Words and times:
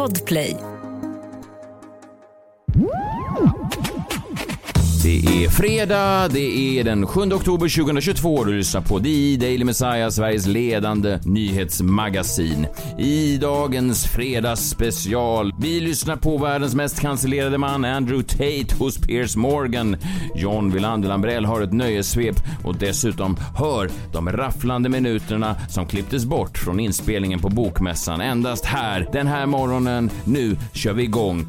Podplay. 0.00 0.69
Det 5.02 5.44
är 5.44 5.48
fredag, 5.48 6.28
det 6.28 6.78
är 6.78 6.84
den 6.84 7.06
7 7.06 7.20
oktober 7.20 7.68
2022 7.68 8.44
du 8.44 8.52
lyssnar 8.56 8.80
på 8.80 9.00
The 9.00 9.36
Daily 9.36 9.64
Messiah, 9.64 10.10
Sveriges 10.10 10.46
ledande 10.46 11.18
nyhetsmagasin. 11.24 12.66
I 12.98 13.36
dagens 13.36 14.06
fredagsspecial, 14.06 15.54
vi 15.60 15.80
lyssnar 15.80 16.16
på 16.16 16.38
världens 16.38 16.74
mest 16.74 17.00
cancellerade 17.00 17.58
man, 17.58 17.84
Andrew 17.84 18.28
Tate 18.28 18.76
hos 18.78 18.98
Piers 18.98 19.36
Morgan. 19.36 19.96
John 20.34 20.70
Wilander 20.70 21.08
Lambrell 21.08 21.44
har 21.44 21.60
ett 21.60 21.72
nöjessvep 21.72 22.36
och 22.64 22.76
dessutom 22.76 23.36
hör 23.56 23.90
de 24.12 24.32
rafflande 24.32 24.88
minuterna 24.88 25.56
som 25.68 25.86
klipptes 25.86 26.24
bort 26.24 26.58
från 26.58 26.80
inspelningen 26.80 27.38
på 27.40 27.48
Bokmässan 27.48 28.20
endast 28.20 28.64
här 28.64 29.08
den 29.12 29.26
här 29.26 29.46
morgonen. 29.46 30.10
Nu 30.24 30.56
kör 30.72 30.92
vi 30.92 31.02
igång 31.02 31.46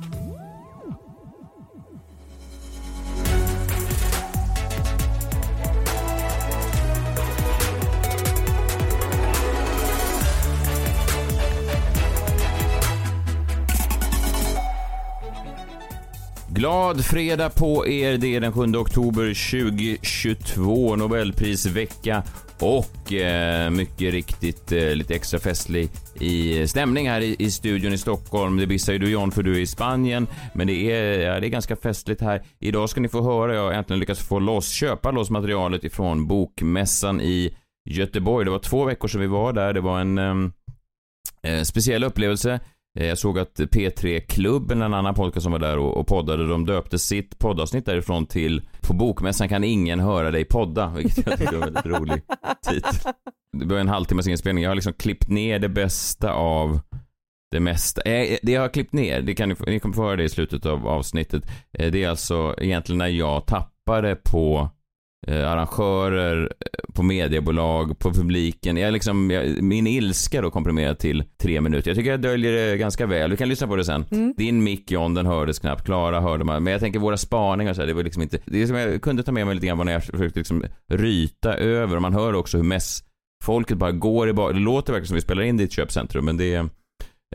Glad 16.61 17.05
fredag 17.05 17.49
på 17.49 17.88
er. 17.88 18.17
Det 18.17 18.35
är 18.35 18.39
den 18.39 18.53
7 18.53 18.75
oktober 18.77 19.51
2022, 19.51 20.95
Nobelprisvecka 20.95 22.23
och 22.59 23.13
eh, 23.13 23.70
mycket 23.70 24.13
riktigt 24.13 24.71
eh, 24.71 24.95
lite 24.95 25.15
extra 25.15 25.39
festlig 25.39 25.89
i 26.20 26.67
stämning 26.67 27.09
här 27.09 27.21
i, 27.21 27.35
i 27.39 27.51
studion 27.51 27.93
i 27.93 27.97
Stockholm. 27.97 28.57
Det 28.57 28.67
bissar 28.67 28.93
ju 28.93 28.99
du 28.99 29.09
John 29.09 29.31
för 29.31 29.43
du 29.43 29.55
är 29.55 29.59
i 29.59 29.67
Spanien, 29.67 30.27
men 30.53 30.67
det 30.67 30.91
är, 30.91 31.20
ja, 31.20 31.39
det 31.39 31.48
är 31.48 31.49
ganska 31.49 31.76
festligt 31.76 32.21
här. 32.21 32.43
Idag 32.59 32.89
ska 32.89 33.01
ni 33.01 33.09
få 33.09 33.21
höra, 33.21 33.55
jag 33.55 33.63
har 33.63 33.71
äntligen 33.71 33.99
lyckats 33.99 34.27
få 34.27 34.39
loss, 34.39 34.70
köpa 34.70 35.12
loss 35.12 35.29
materialet 35.29 35.84
ifrån 35.84 36.27
Bokmässan 36.27 37.21
i 37.21 37.57
Göteborg. 37.89 38.45
Det 38.45 38.51
var 38.51 38.59
två 38.59 38.85
veckor 38.85 39.07
sedan 39.07 39.21
vi 39.21 39.27
var 39.27 39.54
där. 39.54 39.73
Det 39.73 39.82
var 39.82 39.99
en 39.99 40.17
ehm, 40.17 40.51
eh, 41.43 41.62
speciell 41.62 42.04
upplevelse. 42.04 42.59
Eh, 42.99 43.07
jag 43.07 43.17
såg 43.17 43.39
att 43.39 43.59
P3-klubben, 43.59 44.81
en 44.81 44.93
annan 44.93 45.15
podcast 45.15 45.43
som 45.43 45.51
var 45.51 45.59
där 45.59 45.77
och, 45.77 46.07
poddade, 46.07 46.47
de 46.47 46.65
döpte 46.65 46.99
sitt 46.99 47.39
poddavsnitt 47.39 47.85
därifrån 47.85 48.25
till 48.25 48.61
På 48.81 48.93
bokmässan 48.93 49.49
kan 49.49 49.63
ingen 49.63 49.99
höra 49.99 50.31
dig 50.31 50.45
podda, 50.45 50.89
vilket 50.89 51.25
jag 51.25 51.37
tyckte 51.37 51.57
var 51.57 51.67
en 51.67 51.73
väldigt 51.73 51.99
rolig 51.99 52.21
titel. 52.70 53.13
Det 53.57 53.65
var 53.65 53.77
en 53.77 53.87
halvtimmes 53.87 54.27
inspelning. 54.27 54.63
Jag 54.63 54.71
har 54.71 54.75
liksom 54.75 54.93
klippt 54.93 55.29
ner 55.29 55.59
det 55.59 55.70
bästa 55.70 56.33
av 56.33 56.79
det 57.51 57.59
mesta. 57.59 58.01
Eh, 58.01 58.33
eh 58.33 58.37
det 58.41 58.51
jag 58.51 58.61
har 58.61 58.70
klippt 58.70 58.93
ner, 58.93 59.21
det 59.21 59.33
kan 59.33 59.49
ni, 59.49 59.55
ni 59.67 59.79
kommer 59.79 59.95
få 59.95 60.03
höra 60.03 60.15
det 60.15 60.23
i 60.23 60.29
slutet 60.29 60.65
av 60.65 60.87
avsnittet. 60.87 61.43
Eh, 61.73 61.91
det 61.91 62.03
är 62.03 62.09
alltså 62.09 62.55
egentligen 62.57 62.98
när 62.98 63.07
jag 63.07 63.45
tappade 63.45 64.16
på 64.16 64.69
eh, 65.27 65.51
arrangörer, 65.51 66.53
eh, 66.59 66.94
på 66.94 67.03
mediebolag, 67.03 68.00
på 68.00 68.13
publiken. 68.13 68.77
Jag 68.77 68.94
liksom, 68.94 69.31
jag, 69.31 69.61
min 69.63 69.88
ilska 69.88 70.41
då 70.41 70.51
komprimerad 70.51 71.00
till 71.00 71.23
tre 71.41 71.61
minuter. 71.61 71.89
Jag 71.89 71.97
tycker 71.97 72.11
jag 72.11 72.22
döljer 72.22 72.51
det 72.51 72.77
ganska 72.77 73.05
väl. 73.05 73.31
Vi 73.31 73.38
kan 73.38 73.49
lyssna 73.49 73.67
på 73.67 73.75
det 73.75 73.85
sen. 73.85 74.05
Mm. 74.11 74.33
Din 74.38 74.63
mick 74.63 74.91
John, 74.91 75.13
den 75.13 75.25
hördes 75.25 75.59
knappt. 75.59 75.85
Klara 75.85 76.22
hörde 76.22 76.44
man. 76.44 76.63
Men 76.63 76.72
jag 76.72 76.79
tänker 76.81 76.99
våra 76.99 77.17
spaningar 77.17 77.73
så 77.73 77.81
här, 77.81 77.88
det 77.88 77.94
var 77.94 78.03
liksom 78.03 78.22
inte, 78.22 78.39
det 78.45 78.67
som 78.67 78.75
jag 78.75 79.01
kunde 79.01 79.23
ta 79.23 79.31
med 79.31 79.45
mig 79.45 79.55
lite 79.55 79.67
grann 79.67 79.85
när 79.85 79.94
jag 79.94 80.03
försökte 80.03 80.39
liksom 80.39 80.63
ryta 80.89 81.53
över. 81.53 81.99
Man 81.99 82.13
hör 82.13 82.33
också 82.33 82.57
hur 82.57 82.63
mest 82.63 83.05
folket 83.44 83.77
bara 83.77 83.91
går 83.91 84.29
i 84.29 84.33
bak. 84.33 84.53
Det 84.53 84.59
låter 84.59 84.94
verkligen 84.94 85.07
som 85.07 85.16
vi 85.16 85.22
spelar 85.22 85.44
in 85.44 85.57
det 85.57 85.63
i 85.63 85.66
ett 85.66 85.72
köpcentrum, 85.72 86.25
men 86.25 86.38
det 86.38 86.53
är 86.53 86.69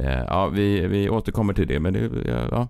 eh, 0.01 0.25
Ja, 0.27 0.47
vi, 0.49 0.87
vi 0.87 1.09
återkommer 1.09 1.55
till 1.55 1.67
det, 1.67 1.81
men 1.81 1.93
det, 1.93 2.11
ja, 2.51 2.69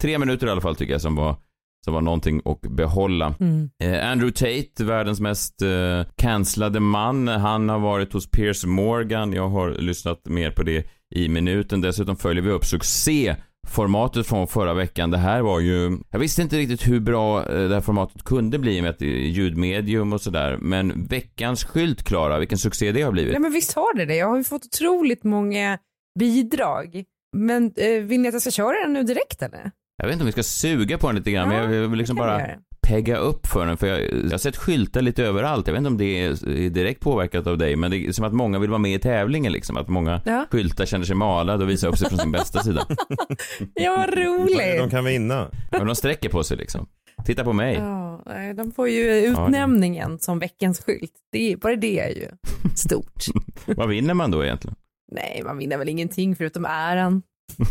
tre 0.00 0.18
minuter 0.18 0.46
i 0.46 0.50
alla 0.50 0.60
fall 0.60 0.76
tycker 0.76 0.92
jag 0.92 1.00
som 1.00 1.16
var 1.16 1.36
som 1.84 1.94
var 1.94 2.00
någonting 2.00 2.40
att 2.44 2.60
behålla. 2.60 3.34
Mm. 3.40 3.70
Eh, 3.84 4.10
Andrew 4.10 4.32
Tate, 4.32 4.84
världens 4.84 5.20
mest 5.20 5.62
eh, 5.62 6.12
cancellade 6.16 6.80
man, 6.80 7.28
han 7.28 7.68
har 7.68 7.78
varit 7.78 8.12
hos 8.12 8.30
Piers 8.30 8.64
Morgan. 8.64 9.32
Jag 9.32 9.48
har 9.48 9.70
lyssnat 9.70 10.20
mer 10.24 10.50
på 10.50 10.62
det 10.62 10.86
i 11.14 11.28
minuten. 11.28 11.80
Dessutom 11.80 12.16
följer 12.16 12.42
vi 12.42 12.50
upp 12.50 12.64
succé 12.64 13.36
formatet 13.68 14.26
från 14.26 14.46
förra 14.46 14.74
veckan. 14.74 15.10
Det 15.10 15.18
här 15.18 15.42
var 15.42 15.60
ju, 15.60 15.98
jag 16.10 16.18
visste 16.18 16.42
inte 16.42 16.56
riktigt 16.56 16.88
hur 16.88 17.00
bra 17.00 17.52
eh, 17.52 17.68
det 17.68 17.74
här 17.74 17.80
formatet 17.80 18.22
kunde 18.22 18.58
bli 18.58 18.82
med 18.82 18.90
ett 18.90 19.00
ljudmedium 19.36 20.12
och 20.12 20.20
sådär. 20.20 20.58
Men 20.60 21.06
veckans 21.06 21.64
skylt, 21.64 22.02
Klara, 22.02 22.38
vilken 22.38 22.58
succé 22.58 22.92
det 22.92 23.02
har 23.02 23.12
blivit. 23.12 23.32
Ja 23.32 23.40
men 23.40 23.52
visst 23.52 23.72
har 23.72 23.96
det 23.96 24.04
det. 24.04 24.16
Jag 24.16 24.28
har 24.28 24.36
ju 24.36 24.44
fått 24.44 24.64
otroligt 24.64 25.24
många 25.24 25.78
bidrag. 26.18 27.04
Men 27.36 27.72
eh, 27.76 28.02
vill 28.02 28.20
ni 28.20 28.28
att 28.28 28.34
jag 28.34 28.42
ska 28.42 28.50
köra 28.50 28.82
den 28.82 28.92
nu 28.92 29.02
direkt 29.02 29.42
eller? 29.42 29.70
Jag 30.02 30.06
vet 30.06 30.12
inte 30.12 30.22
om 30.22 30.26
vi 30.26 30.32
ska 30.32 30.42
suga 30.42 30.98
på 30.98 31.06
den 31.06 31.16
lite 31.16 31.30
grann, 31.30 31.50
ja, 31.50 31.62
men 31.62 31.72
jag 31.76 31.88
vill 31.88 31.98
liksom 31.98 32.16
bara 32.16 32.40
pegga 32.88 33.16
upp 33.16 33.46
för 33.46 33.66
den. 33.66 33.76
För 33.76 33.86
jag, 33.86 34.00
jag 34.24 34.30
har 34.30 34.38
sett 34.38 34.56
skyltar 34.56 35.02
lite 35.02 35.24
överallt. 35.24 35.66
Jag 35.66 35.74
vet 35.74 35.78
inte 35.78 35.88
om 35.88 35.98
det 35.98 36.20
är 36.20 36.70
direkt 36.70 37.00
påverkat 37.00 37.46
av 37.46 37.58
dig, 37.58 37.76
men 37.76 37.90
det 37.90 38.06
är 38.06 38.12
som 38.12 38.24
att 38.24 38.32
många 38.32 38.58
vill 38.58 38.70
vara 38.70 38.78
med 38.78 38.94
i 38.94 38.98
tävlingen 38.98 39.52
liksom. 39.52 39.76
Att 39.76 39.88
många 39.88 40.20
ja. 40.24 40.46
skyltar 40.50 40.86
känner 40.86 41.04
sig 41.04 41.16
malade 41.16 41.64
och 41.64 41.70
visar 41.70 41.88
upp 41.88 41.98
sig 41.98 42.08
från 42.08 42.18
sin 42.18 42.32
bästa 42.32 42.62
sida. 42.62 42.86
ja, 43.74 43.96
vad 43.96 44.18
roligt. 44.18 44.78
De 44.78 44.90
kan 44.90 45.04
vinna. 45.04 45.50
Men 45.70 45.86
de 45.86 45.96
sträcker 45.96 46.28
på 46.28 46.44
sig 46.44 46.56
liksom. 46.56 46.88
Titta 47.24 47.44
på 47.44 47.52
mig. 47.52 47.74
Ja, 47.74 48.22
de 48.56 48.72
får 48.72 48.88
ju 48.88 49.26
utnämningen 49.26 50.10
ja. 50.12 50.18
som 50.18 50.38
veckans 50.38 50.80
skylt. 50.80 51.12
Det, 51.32 51.56
bara 51.60 51.76
det 51.76 52.00
är 52.00 52.08
ju 52.08 52.28
stort. 52.74 53.24
vad 53.76 53.88
vinner 53.88 54.14
man 54.14 54.30
då 54.30 54.44
egentligen? 54.44 54.76
Nej, 55.12 55.42
man 55.44 55.58
vinner 55.58 55.78
väl 55.78 55.88
ingenting 55.88 56.36
förutom 56.36 56.64
äran. 56.64 57.22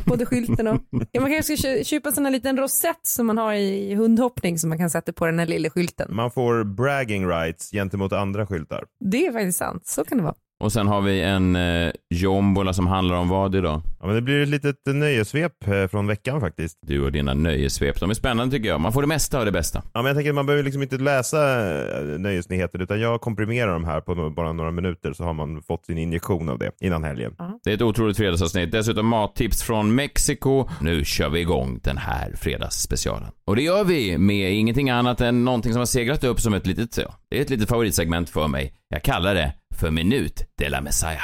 Både 0.06 0.26
skylten 0.26 0.68
och... 0.68 0.82
Ja, 1.12 1.22
man 1.22 1.32
kanske 1.32 1.58
ska 1.58 1.84
köpa 1.84 2.12
sån 2.12 2.26
här 2.26 2.32
liten 2.32 2.58
rosett 2.58 3.08
som 3.08 3.28
man 3.28 3.38
har 3.38 3.54
i 3.54 3.96
hundhoppning 3.96 4.60
som 4.60 4.70
man 4.70 4.78
kan 4.78 4.90
sätta 4.90 5.14
på 5.14 5.26
den 5.26 5.40
här 5.40 5.46
lilla 5.46 5.70
skylten. 5.70 6.16
Man 6.16 6.32
får 6.32 6.64
bragging 6.64 7.28
rights 7.28 7.72
gentemot 7.72 8.14
andra 8.14 8.48
skyltar. 8.48 8.86
Det 9.00 9.26
är 9.26 9.32
faktiskt 9.32 9.58
sant, 9.58 9.88
så 9.88 10.04
kan 10.04 10.18
det 10.18 10.24
vara. 10.24 10.36
Och 10.60 10.72
sen 10.72 10.88
har 10.88 11.02
vi 11.02 11.22
en 11.22 11.56
eh, 11.56 11.92
jombola 12.10 12.74
som 12.74 12.88
handlar 12.88 13.16
om 13.16 13.30
vad 13.30 13.56
idag? 13.56 13.82
Ja, 14.00 14.06
men 14.06 14.16
det 14.16 14.22
blir 14.22 14.42
ett 14.42 14.50
litet 14.50 14.76
nöjesvep 14.86 15.68
eh, 15.68 15.88
från 15.88 16.08
veckan 16.08 16.42
faktiskt. 16.42 16.78
Du 16.82 17.06
och 17.06 17.12
dina 17.12 17.34
nöjesvep, 17.34 18.00
de 18.00 18.10
är 18.10 18.14
spännande 18.14 18.56
tycker 18.56 18.70
jag. 18.70 18.82
Man 18.82 18.94
får 18.94 19.02
det 19.02 19.08
mesta 19.08 19.40
av 19.40 19.46
det 19.46 19.52
bästa. 19.52 19.84
Ja, 19.94 20.02
men 20.02 20.06
jag 20.06 20.16
tänker 20.16 20.30
att 20.32 20.36
man 20.36 20.46
behöver 20.46 20.64
liksom 20.64 20.82
inte 20.82 20.98
läsa 20.98 21.70
eh, 22.00 22.20
nöjesnyheter 22.20 22.82
utan 22.82 23.00
jag 23.00 23.22
komprimerar 23.22 23.74
de 23.74 23.84
här 23.84 24.02
på 24.02 24.30
bara 24.30 24.54
några 24.54 24.72
minuter 24.72 25.14
så 25.14 25.24
har 25.24 25.34
man 25.34 25.62
fått 25.62 25.86
sin 25.86 25.98
injektion 25.98 26.50
av 26.50 26.60
det 26.60 26.72
innan 26.82 27.04
helgen. 27.04 27.32
Uh 27.32 27.38
-huh. 27.38 27.60
Det 27.64 27.70
är 27.70 27.76
ett 27.76 27.82
otroligt 27.82 28.18
fredagsavsnitt. 28.18 28.72
Dessutom 28.72 29.08
mattips 29.08 29.64
från 29.64 29.96
Mexiko. 29.96 30.70
Nu 30.82 31.06
kör 31.06 31.30
vi 31.30 31.40
igång 31.40 31.80
den 31.84 31.98
här 31.98 32.34
fredagsspecialen. 32.36 33.30
Och 33.46 33.56
det 33.56 33.62
gör 33.62 33.84
vi 33.84 34.18
med 34.18 34.54
ingenting 34.54 34.90
annat 34.90 35.22
än 35.22 35.46
någonting 35.46 35.74
som 35.74 35.80
har 35.80 35.86
seglat 35.86 36.24
upp 36.24 36.40
som 36.40 36.54
ett 36.54 36.68
litet, 36.68 36.98
ja, 36.98 37.14
det 37.30 37.38
är 37.38 37.42
ett 37.42 37.50
litet 37.50 37.70
favoritsegment 37.70 38.30
för 38.30 38.48
mig. 38.48 38.74
Jag 38.90 39.04
kallar 39.04 39.36
det 39.36 39.54
för 39.78 39.92
Minut 39.92 40.44
de 40.58 40.70
la 40.70 40.82
Messiah. 40.82 41.24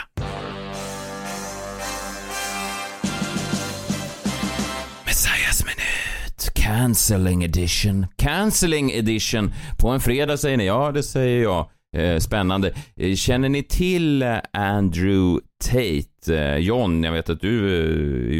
Messiahs 5.05 5.63
minut. 5.65 6.51
Cancelling 6.55 7.43
edition. 7.43 8.07
Cancelling 8.15 8.91
edition. 8.91 9.53
På 9.79 9.89
en 9.89 9.99
fredag 9.99 10.37
säger 10.37 10.57
ni. 10.57 10.65
Ja, 10.65 10.91
det 10.91 11.03
säger 11.03 11.43
jag. 11.43 11.69
Eh, 11.95 12.19
spännande. 12.19 12.73
Eh, 12.95 13.15
känner 13.15 13.49
ni 13.49 13.63
till 13.63 14.21
eh, 14.21 14.37
Andrew 14.53 15.39
Tate? 15.63 16.57
John, 16.59 17.03
jag 17.03 17.11
vet 17.11 17.29
att 17.29 17.41
du 17.41 17.75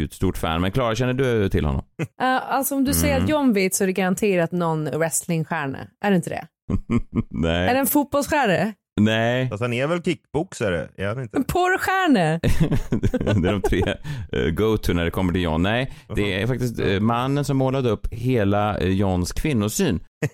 är 0.00 0.04
ett 0.04 0.12
stort 0.12 0.38
fan, 0.38 0.60
men 0.60 0.72
Klara, 0.72 0.94
känner 0.94 1.14
du 1.14 1.48
till 1.48 1.64
honom? 1.64 1.82
Uh, 2.00 2.06
alltså 2.52 2.74
om 2.74 2.84
du 2.84 2.94
säger 2.94 3.14
mm. 3.14 3.24
att 3.24 3.30
John 3.30 3.52
vet 3.52 3.74
så 3.74 3.84
är 3.84 3.86
det 3.86 3.92
garanterat 3.92 4.52
någon 4.52 4.84
wrestlingstjärna. 4.84 5.78
Är 6.04 6.10
det 6.10 6.16
inte 6.16 6.30
det? 6.30 6.46
Nej. 7.30 7.68
Är 7.68 7.74
det 7.74 7.80
en 7.80 7.86
fotbollsstjärna? 7.86 8.72
Nej. 9.00 9.48
Fast 9.48 9.62
han 9.62 9.72
är 9.72 9.86
väl 9.86 10.02
kickboxare? 10.02 10.88
Är 10.96 11.06
han 11.06 11.22
inte? 11.22 11.42
Porrstjärna! 11.42 12.38
det 13.40 13.48
är 13.48 13.52
de 13.52 13.62
tre 13.62 13.94
uh, 14.36 14.50
go-to 14.50 14.92
när 14.92 15.04
det 15.04 15.10
kommer 15.10 15.32
till 15.32 15.42
John. 15.42 15.62
Nej, 15.62 15.92
det 16.14 16.42
är 16.42 16.46
faktiskt 16.46 16.80
uh, 16.80 17.00
mannen 17.00 17.44
som 17.44 17.56
målade 17.56 17.90
upp 17.90 18.06
hela 18.12 18.78
uh, 18.78 18.88
Johns 18.88 19.32
kvinnosyn. 19.32 20.00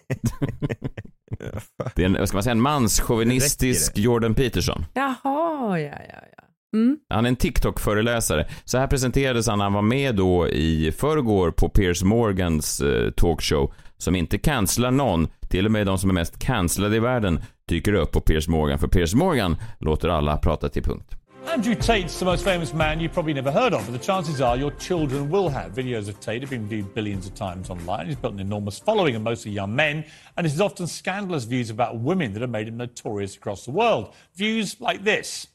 det 1.94 2.02
är 2.02 2.06
en, 2.06 2.12
vad 2.12 2.28
ska 2.28 2.36
man 2.36 2.42
säga, 2.42 2.52
en 2.52 2.60
manschauvinistisk 2.60 3.98
Jordan 3.98 4.34
Peterson. 4.34 4.84
Jaha, 4.94 5.78
ja, 5.78 5.98
ja, 6.08 6.22
ja. 6.36 6.44
Mm. 6.76 6.98
Han 7.08 7.24
är 7.24 7.28
en 7.28 7.36
TikTok-föreläsare. 7.36 8.48
Så 8.64 8.78
här 8.78 8.86
presenterades 8.86 9.48
han 9.48 9.58
när 9.58 9.64
han 9.64 9.72
var 9.72 9.82
med 9.82 10.16
då 10.16 10.48
i 10.48 10.92
förrgår 10.92 11.50
på 11.50 11.68
Piers 11.68 12.02
Morgans 12.02 12.80
eh, 12.80 13.10
talkshow 13.10 13.72
som 13.98 14.16
inte 14.16 14.38
cancelar 14.38 14.90
någon. 14.90 15.28
Till 15.50 15.66
och 15.66 15.72
med 15.72 15.86
de 15.86 15.98
som 15.98 16.10
är 16.10 16.14
mest 16.14 16.38
cancellade 16.38 16.96
i 16.96 17.00
världen 17.00 17.40
dyker 17.68 17.92
upp 17.92 18.12
på 18.12 18.20
Piers 18.20 18.48
Morgan. 18.48 18.78
För 18.78 18.88
Piers 18.88 19.14
Morgan 19.14 19.56
låter 19.78 20.08
alla 20.08 20.36
prata 20.36 20.68
till 20.68 20.82
punkt. 20.82 21.16
Andrew 21.54 21.74
Tate's 21.74 22.18
the 22.18 22.24
most 22.24 22.44
famous 22.44 22.74
man 22.74 23.00
you've 23.00 23.12
probably 23.12 23.34
never 23.34 23.50
heard 23.50 23.74
of, 23.74 23.86
but 23.86 24.00
the 24.00 24.06
chances 24.06 24.40
are 24.40 24.56
your 24.56 24.72
children 24.78 25.30
will 25.30 25.48
have. 25.48 25.74
Videos 25.74 26.08
of 26.08 26.20
Tate 26.20 26.42
have 26.42 26.50
been 26.50 26.68
viewed 26.68 26.94
billions 26.94 27.26
of 27.26 27.34
times 27.34 27.70
online. 27.70 28.06
He's 28.06 28.16
built 28.16 28.34
an 28.34 28.40
enormous 28.40 28.78
following 28.78 29.16
of 29.16 29.22
mostly 29.22 29.50
young 29.50 29.74
men, 29.74 30.04
and 30.36 30.46
his 30.46 30.60
often 30.60 30.86
scandalous 30.86 31.44
views 31.44 31.70
about 31.70 31.98
women 31.98 32.32
that 32.32 32.42
have 32.42 32.50
made 32.50 32.68
him 32.68 32.76
notorious 32.76 33.36
across 33.36 33.64
the 33.64 33.72
world. 33.72 34.14
Views 34.36 34.76
like 34.80 35.04
this. 35.04 35.48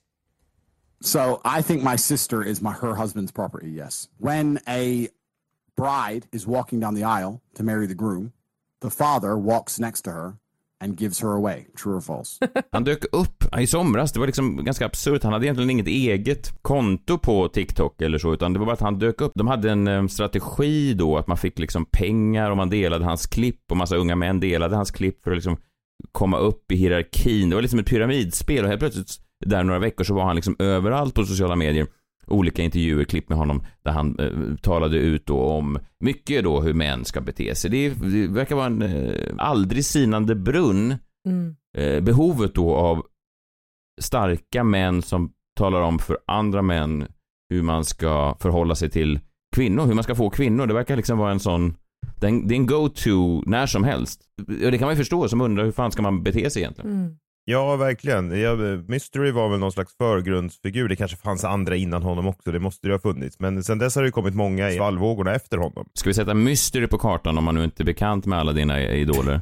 So 1.01 1.39
I 1.45 1.61
think 1.61 1.83
my 1.83 1.95
sister 1.95 2.43
is 2.43 2.61
my 2.61 2.73
her 2.73 2.95
husband's 2.95 3.31
property. 3.31 3.71
Yes. 3.71 4.09
When 4.17 4.59
a 4.67 5.07
bride 5.77 6.27
is 6.31 6.47
walking 6.47 6.79
down 6.79 6.95
the 6.95 7.03
aisle 7.03 7.41
to 7.53 7.63
marry 7.63 7.87
the 7.87 7.95
groom, 7.95 8.33
the 8.81 8.89
father 8.89 9.35
walks 9.35 9.79
next 9.79 10.01
to 10.01 10.11
her 10.11 10.33
and 10.83 11.01
gives 11.01 11.21
her 11.21 11.29
away. 11.29 11.67
True 11.83 11.97
or 11.97 12.01
false? 12.01 12.37
Han 12.71 12.83
dök 12.83 13.05
upp 13.11 13.43
i 13.59 13.67
somras, 13.67 14.11
det 14.11 14.19
var 14.19 14.27
liksom 14.27 14.65
ganska 14.65 14.85
absurt. 14.85 15.23
Han 15.23 15.33
hade 15.33 15.45
egentligen 15.45 15.69
inget 15.69 15.87
eget 15.87 16.53
konto 16.61 17.17
på 17.17 17.47
TikTok 17.47 18.01
eller 18.01 18.17
så, 18.17 18.33
utan 18.33 18.53
det 18.53 18.59
var 18.59 18.65
bara 18.65 18.73
att 18.73 18.81
han 18.81 18.99
dök 18.99 19.21
upp. 19.21 19.31
De 19.35 19.47
hade 19.47 19.71
en 19.71 19.87
eh, 19.87 20.07
strategi 20.07 20.93
då, 20.93 21.17
att 21.17 21.27
man 21.27 21.37
fick 21.37 21.59
liksom 21.59 21.85
pengar 21.85 22.51
och 22.51 22.57
man 22.57 22.69
delade 22.69 23.05
hans 23.05 23.25
klipp 23.27 23.71
och 23.71 23.77
massa 23.77 23.95
unga 23.95 24.15
män 24.15 24.39
delade 24.39 24.75
hans 24.75 24.91
klipp 24.91 25.23
för 25.23 25.31
att 25.31 25.37
liksom 25.37 25.57
komma 26.11 26.37
upp 26.37 26.71
i 26.71 26.75
hierarkin. 26.75 27.49
Det 27.49 27.55
var 27.55 27.61
liksom 27.61 27.79
ett 27.79 27.89
pyramidspel 27.89 28.63
och 28.63 28.69
helt 28.69 28.79
plötsligt 28.79 29.11
där 29.45 29.63
några 29.63 29.79
veckor 29.79 30.03
så 30.03 30.13
var 30.13 30.25
han 30.25 30.35
liksom 30.35 30.55
överallt 30.59 31.13
på 31.13 31.25
sociala 31.25 31.55
medier. 31.55 31.87
Olika 32.27 32.61
intervjuer, 32.61 33.03
klipp 33.03 33.29
med 33.29 33.37
honom 33.37 33.63
där 33.83 33.91
han 33.91 34.19
eh, 34.19 34.55
talade 34.61 34.97
ut 34.97 35.25
då 35.25 35.39
om 35.39 35.79
mycket 35.99 36.43
då 36.43 36.61
hur 36.61 36.73
män 36.73 37.05
ska 37.05 37.21
bete 37.21 37.55
sig. 37.55 37.71
Det, 37.71 37.89
det 37.89 38.27
verkar 38.27 38.55
vara 38.55 38.65
en 38.65 38.81
eh, 38.81 39.33
aldrig 39.37 39.85
sinande 39.85 40.35
brunn. 40.35 40.95
Mm. 41.27 41.55
Eh, 41.77 42.03
behovet 42.03 42.55
då 42.55 42.75
av 42.75 43.05
starka 44.01 44.63
män 44.63 45.01
som 45.01 45.31
talar 45.57 45.81
om 45.81 45.99
för 45.99 46.17
andra 46.27 46.61
män 46.61 47.07
hur 47.49 47.61
man 47.61 47.85
ska 47.85 48.35
förhålla 48.39 48.75
sig 48.75 48.89
till 48.89 49.19
kvinnor, 49.55 49.85
hur 49.85 49.93
man 49.93 50.03
ska 50.03 50.15
få 50.15 50.29
kvinnor. 50.29 50.67
Det 50.67 50.73
verkar 50.73 50.95
liksom 50.95 51.17
vara 51.17 51.31
en 51.31 51.39
sån 51.39 51.75
det 52.15 52.27
är 52.27 52.53
en, 52.53 52.65
go-to 52.65 53.43
när 53.45 53.65
som 53.65 53.83
helst. 53.83 54.21
Det 54.47 54.77
kan 54.77 54.85
man 54.85 54.93
ju 54.93 54.97
förstå 54.97 55.27
som 55.27 55.41
undrar 55.41 55.65
hur 55.65 55.71
fan 55.71 55.91
ska 55.91 56.01
man 56.01 56.23
bete 56.23 56.49
sig 56.49 56.61
egentligen. 56.61 56.91
Mm. 56.91 57.17
Ja, 57.47 57.75
verkligen. 57.75 58.39
Ja, 58.41 58.55
Mystery 58.87 59.31
var 59.31 59.49
väl 59.49 59.59
någon 59.59 59.71
slags 59.71 59.97
förgrundsfigur. 59.97 60.87
Det 60.87 60.95
kanske 60.95 61.17
fanns 61.17 61.43
andra 61.43 61.75
innan 61.75 62.03
honom 62.03 62.27
också, 62.27 62.51
det 62.51 62.59
måste 62.59 62.87
det 62.87 62.93
ha 62.93 62.99
funnits. 62.99 63.39
Men 63.39 63.63
sen 63.63 63.79
dess 63.79 63.95
har 63.95 64.03
det 64.03 64.11
kommit 64.11 64.35
många 64.35 64.69
i 64.69 64.75
svallvågorna 64.77 65.35
efter 65.35 65.57
honom. 65.57 65.89
Ska 65.93 66.09
vi 66.09 66.13
sätta 66.13 66.33
Mystery 66.33 66.87
på 66.87 66.97
kartan 66.97 67.37
om 67.37 67.43
man 67.43 67.55
nu 67.55 67.63
inte 67.63 67.83
är 67.83 67.85
bekant 67.85 68.25
med 68.25 68.39
alla 68.39 68.53
dina 68.53 68.81
idoler? 68.81 69.41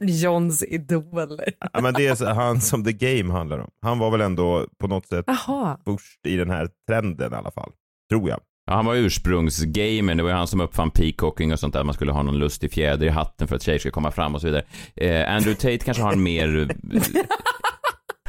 Johns 0.00 0.62
idoler. 0.62 1.52
Ja, 1.72 1.80
men 1.80 1.94
det 1.94 2.06
är 2.06 2.34
han 2.34 2.60
som 2.60 2.84
The 2.84 2.92
Game 2.92 3.32
handlar 3.32 3.58
om. 3.58 3.70
Han 3.82 3.98
var 3.98 4.10
väl 4.10 4.20
ändå 4.20 4.66
på 4.80 4.86
något 4.86 5.06
sätt 5.06 5.24
Jaha. 5.26 5.78
först 5.84 6.26
i 6.26 6.36
den 6.36 6.50
här 6.50 6.68
trenden 6.88 7.32
i 7.32 7.36
alla 7.36 7.50
fall. 7.50 7.72
Tror 8.10 8.28
jag. 8.28 8.40
Ja, 8.66 8.74
han 8.74 8.86
var 8.86 8.94
ursprungsgamen, 8.94 10.16
det 10.16 10.22
var 10.22 10.30
ju 10.30 10.36
han 10.36 10.46
som 10.46 10.60
uppfann 10.60 10.90
peacocking 10.90 11.52
och 11.52 11.58
sånt 11.60 11.74
där, 11.74 11.84
man 11.84 11.94
skulle 11.94 12.12
ha 12.12 12.22
någon 12.22 12.38
lustig 12.38 12.72
fjäder 12.72 13.06
i 13.06 13.10
hatten 13.10 13.48
för 13.48 13.56
att 13.56 13.62
tjejer 13.62 13.78
ska 13.78 13.90
komma 13.90 14.10
fram 14.10 14.34
och 14.34 14.40
så 14.40 14.46
vidare. 14.46 14.64
Eh, 14.96 15.34
Andrew 15.34 15.54
Tate 15.54 15.78
kanske 15.84 16.02
har 16.02 16.12
en 16.12 16.22
mer... 16.22 16.68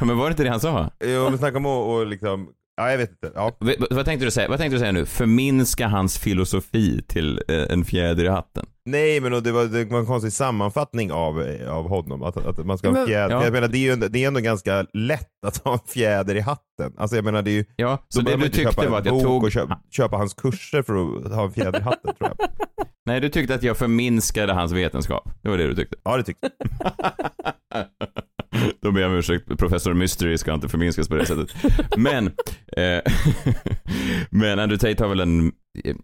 Men 0.00 0.18
var 0.18 0.24
det 0.24 0.30
inte 0.30 0.44
det 0.44 0.50
han 0.50 0.60
sa? 0.60 0.90
Jo, 1.04 1.24
men 1.30 1.38
snacka 1.38 1.56
om 1.56 1.66
att 1.66 1.86
och 1.86 2.06
liksom, 2.06 2.48
ja 2.76 2.90
jag 2.90 2.98
vet 2.98 3.10
inte. 3.10 3.32
Ja. 3.34 3.56
V- 3.60 3.76
vad 3.90 4.04
tänkte 4.04 4.24
du 4.26 4.30
säga? 4.30 4.48
Vad 4.48 4.58
tänkte 4.58 4.74
du 4.76 4.80
säga 4.80 4.92
nu? 4.92 5.06
Förminska 5.06 5.88
hans 5.88 6.18
filosofi 6.18 7.02
till 7.08 7.40
eh, 7.48 7.62
en 7.70 7.84
fjäder 7.84 8.24
i 8.24 8.28
hatten? 8.28 8.66
Nej, 8.86 9.20
men 9.20 9.42
det, 9.42 9.52
var, 9.52 9.64
det 9.64 9.84
var 9.84 9.98
en 9.98 10.06
konstig 10.06 10.32
sammanfattning 10.32 11.12
av, 11.12 11.44
av 11.68 11.88
honom. 11.88 12.22
Att, 12.22 12.36
att 12.36 12.66
man 12.66 12.78
ska 12.78 12.88
ha 12.88 12.94
en 12.94 13.00
Men- 13.00 13.06
fjäder. 13.06 13.34
Ja. 13.34 13.44
Jag 13.44 13.52
menar, 13.52 13.68
det 13.68 13.78
är 13.78 13.80
ju 13.80 13.92
ändå, 13.92 14.08
det 14.08 14.24
är 14.24 14.28
ändå 14.28 14.40
ganska 14.40 14.86
lätt 14.92 15.44
att 15.46 15.56
ha 15.56 15.72
en 15.72 15.78
fjäder 15.88 16.34
i 16.34 16.40
hatten. 16.40 16.92
Alltså 16.96 17.16
jag 17.16 17.24
menar, 17.24 17.42
det 17.42 17.50
är 17.50 17.52
ju... 17.52 17.64
Ja, 17.76 18.04
så 18.08 18.20
det 18.20 18.36
du 18.36 18.48
tyckte 18.48 18.88
var 18.88 18.98
att 18.98 19.06
jag 19.06 19.22
tog... 19.22 19.44
och 19.44 19.52
köpa, 19.52 19.80
köpa 19.90 20.16
hans 20.16 20.34
kurser 20.34 20.82
för 20.82 20.94
att 21.26 21.34
ha 21.34 21.44
en 21.44 21.52
fjäder 21.52 21.78
i 21.80 21.82
hatten, 21.82 22.14
tror 22.14 22.30
jag. 22.38 22.48
Nej, 23.06 23.20
du 23.20 23.28
tyckte 23.28 23.54
att 23.54 23.62
jag 23.62 23.76
förminskade 23.76 24.52
hans 24.52 24.72
vetenskap. 24.72 25.28
Det 25.42 25.48
var 25.48 25.58
det 25.58 25.66
du 25.66 25.74
tyckte. 25.74 25.96
Ja, 26.04 26.16
det 26.16 26.22
tyckte 26.22 26.50
Då 28.82 28.92
ber 28.92 29.00
jag 29.00 29.10
om 29.10 29.16
ursäkt, 29.16 29.58
professor 29.58 29.94
Mystery 29.94 30.38
ska 30.38 30.54
inte 30.54 30.68
förminskas 30.68 31.08
på 31.08 31.14
det 31.14 31.26
sättet. 31.26 31.50
Men, 31.96 32.26
eh, 32.76 33.00
men 34.30 34.58
Andrew 34.58 34.78
Tate 34.78 35.04
har 35.04 35.08
väl 35.08 35.20
en, 35.20 35.52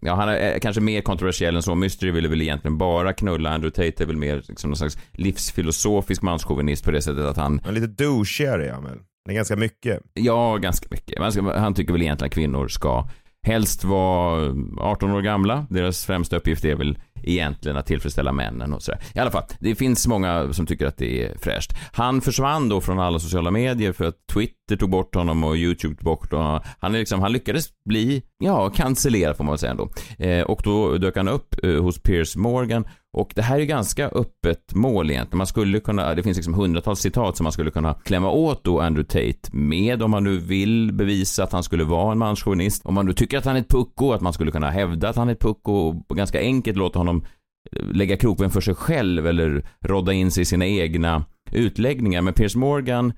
ja 0.01 0.15
han 0.15 0.29
är 0.29 0.59
kanske 0.59 0.81
mer 0.81 1.01
kontroversiell 1.01 1.55
än 1.55 1.63
så. 1.63 1.75
Mystery 1.75 2.11
ville 2.11 2.27
väl 2.27 2.41
egentligen 2.41 2.77
bara 2.77 3.13
knulla. 3.13 3.49
Andrew 3.49 3.75
Tate 3.91 4.03
är 4.03 4.07
väl 4.07 4.17
mer 4.17 4.43
liksom 4.47 4.69
någon 4.69 4.77
slags 4.77 4.97
livsfilosofisk 5.11 6.21
manschauvinist 6.21 6.85
på 6.85 6.91
det 6.91 7.01
sättet 7.01 7.25
att 7.25 7.37
han, 7.37 7.61
Men 7.65 7.73
lite 7.73 7.87
douchigare 7.87 8.67
är 8.67 8.73
han 8.73 8.83
väl? 8.83 8.97
Är 9.29 9.33
ganska 9.33 9.55
mycket. 9.55 9.99
ja 10.13 10.57
ganska 10.57 10.87
mycket. 10.91 11.19
Han 11.55 11.73
tycker 11.73 11.93
väl 11.93 12.01
egentligen 12.01 12.27
att 12.27 12.33
kvinnor 12.33 12.67
ska 12.67 13.07
helst 13.47 13.83
vara 13.83 14.53
18 14.77 15.11
år 15.11 15.21
gamla. 15.21 15.67
Deras 15.69 16.05
främsta 16.05 16.37
uppgift 16.37 16.65
är 16.65 16.75
väl 16.75 16.97
egentligen 17.23 17.77
att 17.77 17.85
tillfredsställa 17.85 18.31
männen 18.31 18.73
och 18.73 18.83
sådär. 18.83 19.01
I 19.15 19.19
alla 19.19 19.31
fall, 19.31 19.43
det 19.59 19.75
finns 19.75 20.07
många 20.07 20.53
som 20.53 20.65
tycker 20.65 20.85
att 20.85 20.97
det 20.97 21.23
är 21.23 21.37
fräscht. 21.37 21.73
Han 21.93 22.21
försvann 22.21 22.69
då 22.69 22.81
från 22.81 22.99
alla 22.99 23.19
sociala 23.19 23.51
medier 23.51 23.91
för 23.91 24.05
att 24.05 24.27
Twitter 24.33 24.75
tog 24.75 24.89
bort 24.89 25.15
honom 25.15 25.43
och 25.43 25.55
YouTube 25.55 25.95
tog 25.95 26.05
bort 26.05 26.31
honom. 26.31 26.61
Han, 26.79 26.95
är 26.95 26.99
liksom, 26.99 27.21
han 27.21 27.31
lyckades 27.31 27.65
bli, 27.85 28.23
ja, 28.37 28.69
cancellerad 28.69 29.37
får 29.37 29.43
man 29.43 29.51
väl 29.51 29.59
säga 29.59 29.71
ändå. 29.71 29.89
Eh, 30.17 30.41
och 30.41 30.61
då 30.63 30.97
dök 30.97 31.17
han 31.17 31.27
upp 31.27 31.63
eh, 31.63 31.81
hos 31.81 31.99
Piers 32.01 32.35
Morgan 32.35 32.85
och 33.13 33.31
det 33.35 33.41
här 33.41 33.59
är 33.59 33.63
ganska 33.63 34.07
öppet 34.09 34.75
mål 34.75 35.11
egentligen. 35.11 35.37
Man 35.37 35.47
skulle 35.47 35.79
kunna, 35.79 36.15
det 36.15 36.23
finns 36.23 36.37
liksom 36.37 36.53
hundratals 36.53 36.99
citat 36.99 37.37
som 37.37 37.43
man 37.43 37.51
skulle 37.51 37.71
kunna 37.71 37.93
klämma 37.93 38.29
åt 38.29 38.63
då 38.63 38.79
Andrew 38.79 39.07
Tate 39.07 39.57
med 39.57 40.03
om 40.03 40.11
man 40.11 40.23
nu 40.23 40.37
vill 40.37 40.93
bevisa 40.93 41.43
att 41.43 41.51
han 41.51 41.63
skulle 41.63 41.83
vara 41.83 42.11
en 42.11 42.17
manschauvinist. 42.17 42.85
Om 42.85 42.93
man 42.93 43.05
nu 43.05 43.13
tycker 43.13 43.37
att 43.37 43.45
han 43.45 43.55
är 43.55 43.59
ett 43.59 43.69
pucko, 43.69 44.11
att 44.11 44.21
man 44.21 44.33
skulle 44.33 44.51
kunna 44.51 44.69
hävda 44.69 45.09
att 45.09 45.15
han 45.15 45.29
är 45.29 45.33
ett 45.33 45.39
pucko 45.39 45.73
och 46.07 46.17
ganska 46.17 46.39
enkelt 46.39 46.77
låta 46.77 46.99
honom 46.99 47.25
eh, 47.71 47.85
lägga 47.85 48.17
krokben 48.17 48.51
för 48.51 48.61
sig 48.61 48.75
själv 48.75 49.27
eller 49.27 49.65
rodda 49.81 50.13
in 50.13 50.31
sig 50.31 50.41
i 50.41 50.45
sina 50.45 50.65
egna 50.65 51.25
utläggningar. 51.51 52.21
Men 52.21 52.33
Piers 52.33 52.55
Morgan, 52.55 53.13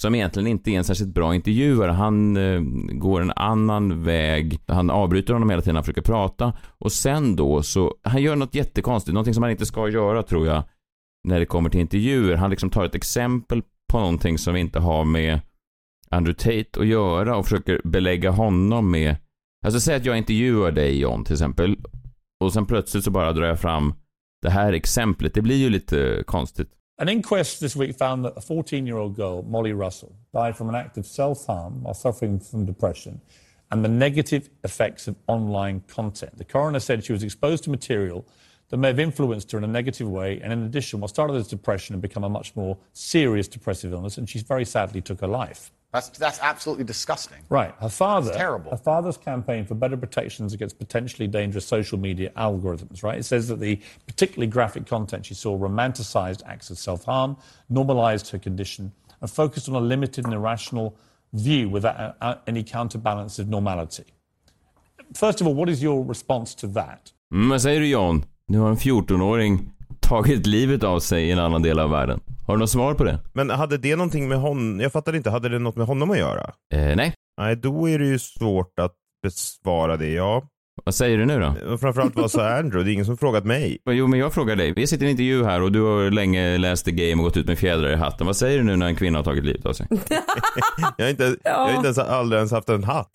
som 0.00 0.14
egentligen 0.14 0.46
inte 0.46 0.70
är 0.70 0.78
en 0.78 0.84
särskilt 0.84 1.14
bra 1.14 1.34
intervjuare, 1.34 1.90
han 1.90 2.36
eh, 2.36 2.60
går 2.92 3.20
en 3.20 3.32
annan 3.36 4.02
väg. 4.02 4.60
Han 4.66 4.90
avbryter 4.90 5.32
honom 5.32 5.50
hela 5.50 5.62
tiden 5.62 5.74
när 5.74 5.78
han 5.78 5.84
försöker 5.84 6.02
prata 6.02 6.52
och 6.78 6.92
sen 6.92 7.36
då 7.36 7.62
så, 7.62 7.94
han 8.02 8.22
gör 8.22 8.36
något 8.36 8.54
jättekonstigt, 8.54 9.14
någonting 9.14 9.34
som 9.34 9.42
han 9.42 9.52
inte 9.52 9.66
ska 9.66 9.88
göra 9.88 10.22
tror 10.22 10.46
jag, 10.46 10.62
när 11.28 11.40
det 11.40 11.46
kommer 11.46 11.70
till 11.70 11.80
intervjuer. 11.80 12.36
Han 12.36 12.50
liksom 12.50 12.70
tar 12.70 12.84
ett 12.84 12.94
exempel 12.94 13.62
på 13.92 14.00
någonting 14.00 14.38
som 14.38 14.56
inte 14.56 14.78
har 14.78 15.04
med 15.04 15.40
Andrew 16.10 16.38
Tate 16.64 16.80
att 16.80 16.86
göra 16.86 17.36
och 17.36 17.44
försöker 17.44 17.80
belägga 17.84 18.30
honom 18.30 18.90
med, 18.90 19.16
alltså 19.64 19.80
säg 19.80 19.96
att 19.96 20.04
jag 20.04 20.18
intervjuar 20.18 20.72
dig 20.72 21.00
John 21.00 21.24
till 21.24 21.34
exempel 21.34 21.76
och 22.44 22.52
sen 22.52 22.66
plötsligt 22.66 23.04
så 23.04 23.10
bara 23.10 23.32
drar 23.32 23.46
jag 23.46 23.60
fram 23.60 23.94
det 24.42 24.50
här 24.50 24.72
exemplet. 24.72 25.34
Det 25.34 25.42
blir 25.42 25.56
ju 25.56 25.70
lite 25.70 26.22
konstigt. 26.26 26.70
An 27.00 27.08
inquest 27.08 27.60
this 27.60 27.74
week 27.74 27.96
found 27.96 28.26
that 28.26 28.34
a 28.36 28.42
14 28.42 28.86
year 28.86 28.98
old 28.98 29.16
girl, 29.16 29.42
Molly 29.42 29.72
Russell, 29.72 30.14
died 30.34 30.54
from 30.54 30.68
an 30.68 30.74
act 30.74 30.98
of 30.98 31.06
self 31.06 31.46
harm 31.46 31.82
while 31.82 31.94
suffering 31.94 32.38
from 32.38 32.66
depression 32.66 33.22
and 33.70 33.82
the 33.82 33.88
negative 33.88 34.50
effects 34.64 35.08
of 35.08 35.16
online 35.26 35.82
content. 35.88 36.36
The 36.36 36.44
coroner 36.44 36.78
said 36.78 37.02
she 37.02 37.14
was 37.14 37.22
exposed 37.22 37.64
to 37.64 37.70
material 37.70 38.26
that 38.68 38.76
may 38.76 38.88
have 38.88 38.98
influenced 38.98 39.50
her 39.52 39.56
in 39.56 39.64
a 39.64 39.66
negative 39.66 40.10
way, 40.10 40.42
and 40.42 40.52
in 40.52 40.62
addition, 40.64 41.00
what 41.00 41.08
started 41.08 41.36
as 41.36 41.48
depression 41.48 41.94
had 41.94 42.02
become 42.02 42.22
a 42.22 42.28
much 42.28 42.54
more 42.54 42.76
serious 42.92 43.48
depressive 43.48 43.94
illness, 43.94 44.18
and 44.18 44.28
she 44.28 44.38
very 44.40 44.66
sadly 44.66 45.00
took 45.00 45.22
her 45.22 45.26
life. 45.26 45.72
That's, 45.92 46.08
that's 46.10 46.38
absolutely 46.40 46.84
disgusting. 46.84 47.38
Right. 47.48 47.74
Her 47.80 47.88
father. 47.88 48.28
It's 48.28 48.36
terrible. 48.36 48.70
Her 48.70 48.76
father's 48.76 49.16
campaign 49.16 49.66
for 49.66 49.74
better 49.74 49.96
protections 49.96 50.52
against 50.52 50.78
potentially 50.78 51.26
dangerous 51.26 51.66
social 51.66 51.98
media 51.98 52.30
algorithms. 52.36 53.02
Right. 53.02 53.18
It 53.18 53.24
says 53.24 53.48
that 53.48 53.58
the 53.58 53.80
particularly 54.06 54.46
graphic 54.46 54.86
content 54.86 55.26
she 55.26 55.34
saw 55.34 55.58
romanticized 55.58 56.42
acts 56.46 56.70
of 56.70 56.78
self-harm, 56.78 57.36
normalized 57.68 58.30
her 58.30 58.38
condition, 58.38 58.92
and 59.20 59.30
focused 59.30 59.68
on 59.68 59.74
a 59.74 59.80
limited 59.80 60.24
and 60.24 60.34
irrational 60.34 60.96
view 61.32 61.68
without 61.68 61.96
uh, 61.98 62.12
uh, 62.20 62.34
any 62.46 62.62
counterbalance 62.62 63.38
of 63.38 63.48
normality. 63.48 64.04
First 65.14 65.40
of 65.40 65.46
all, 65.46 65.54
what 65.54 65.68
is 65.68 65.82
your 65.82 66.04
response 66.04 66.54
to 66.56 66.66
that? 66.68 67.12
Mm, 67.32 67.48
vad 67.48 67.62
säger 67.62 67.80
du 67.80 67.86
John? 67.86 68.24
Nu 68.46 68.58
har 68.58 68.68
en 68.68 68.76
14-åring 68.76 69.70
tagit 70.00 70.46
livet 70.46 70.84
av 70.84 71.00
sig 71.00 71.24
i 71.24 71.30
en 71.30 71.38
annan 71.38 71.62
del 71.62 71.78
av 71.78 71.90
världen. 71.90 72.20
Har 72.50 72.56
du 72.56 72.60
något 72.60 72.70
svar 72.70 72.94
på 72.94 73.04
det? 73.04 73.18
Men 73.32 73.50
hade 73.50 73.78
det 73.78 73.96
någonting 73.96 74.28
med 74.28 74.38
honom, 74.38 74.80
jag 74.80 74.92
fattar 74.92 75.16
inte, 75.16 75.30
hade 75.30 75.48
det 75.48 75.58
något 75.58 75.76
med 75.76 75.86
honom 75.86 76.10
att 76.10 76.18
göra? 76.18 76.54
Eh, 76.74 76.96
nej. 76.96 77.14
Nej, 77.40 77.56
då 77.56 77.88
är 77.88 77.98
det 77.98 78.06
ju 78.06 78.18
svårt 78.18 78.78
att 78.78 78.94
besvara 79.22 79.96
det, 79.96 80.12
ja. 80.12 80.42
Vad 80.84 80.94
säger 80.94 81.18
du 81.18 81.26
nu 81.26 81.40
då? 81.40 81.78
Framförallt 81.78 82.16
vad 82.16 82.30
sa 82.30 82.48
Andrew? 82.48 82.84
Det 82.84 82.90
är 82.90 82.92
ingen 82.92 83.04
som 83.04 83.16
frågat 83.16 83.44
mig. 83.44 83.78
Jo, 83.86 84.06
men 84.06 84.18
jag 84.18 84.34
frågar 84.34 84.56
dig. 84.56 84.72
Vi 84.76 84.86
sitter 84.86 85.04
i 85.04 85.06
en 85.06 85.10
intervju 85.10 85.44
här 85.44 85.62
och 85.62 85.72
du 85.72 85.80
har 85.80 86.10
länge 86.10 86.58
läst 86.58 86.84
The 86.84 86.90
Game 86.90 87.14
och 87.14 87.24
gått 87.24 87.36
ut 87.36 87.46
med 87.46 87.58
fjädrar 87.58 87.90
i 87.90 87.96
hatten. 87.96 88.26
Vad 88.26 88.36
säger 88.36 88.58
du 88.58 88.64
nu 88.64 88.76
när 88.76 88.86
en 88.86 88.96
kvinna 88.96 89.18
har 89.18 89.24
tagit 89.24 89.44
livet 89.44 89.66
av 89.66 89.72
sig? 89.72 89.86
Jag 90.96 91.04
har 91.04 91.10
inte, 91.10 91.36
jag 91.44 91.54
har 91.54 91.74
inte 91.74 91.86
ens, 91.86 91.98
aldrig 91.98 92.36
ens 92.38 92.52
haft 92.52 92.68
en 92.68 92.84
hatt. 92.84 93.10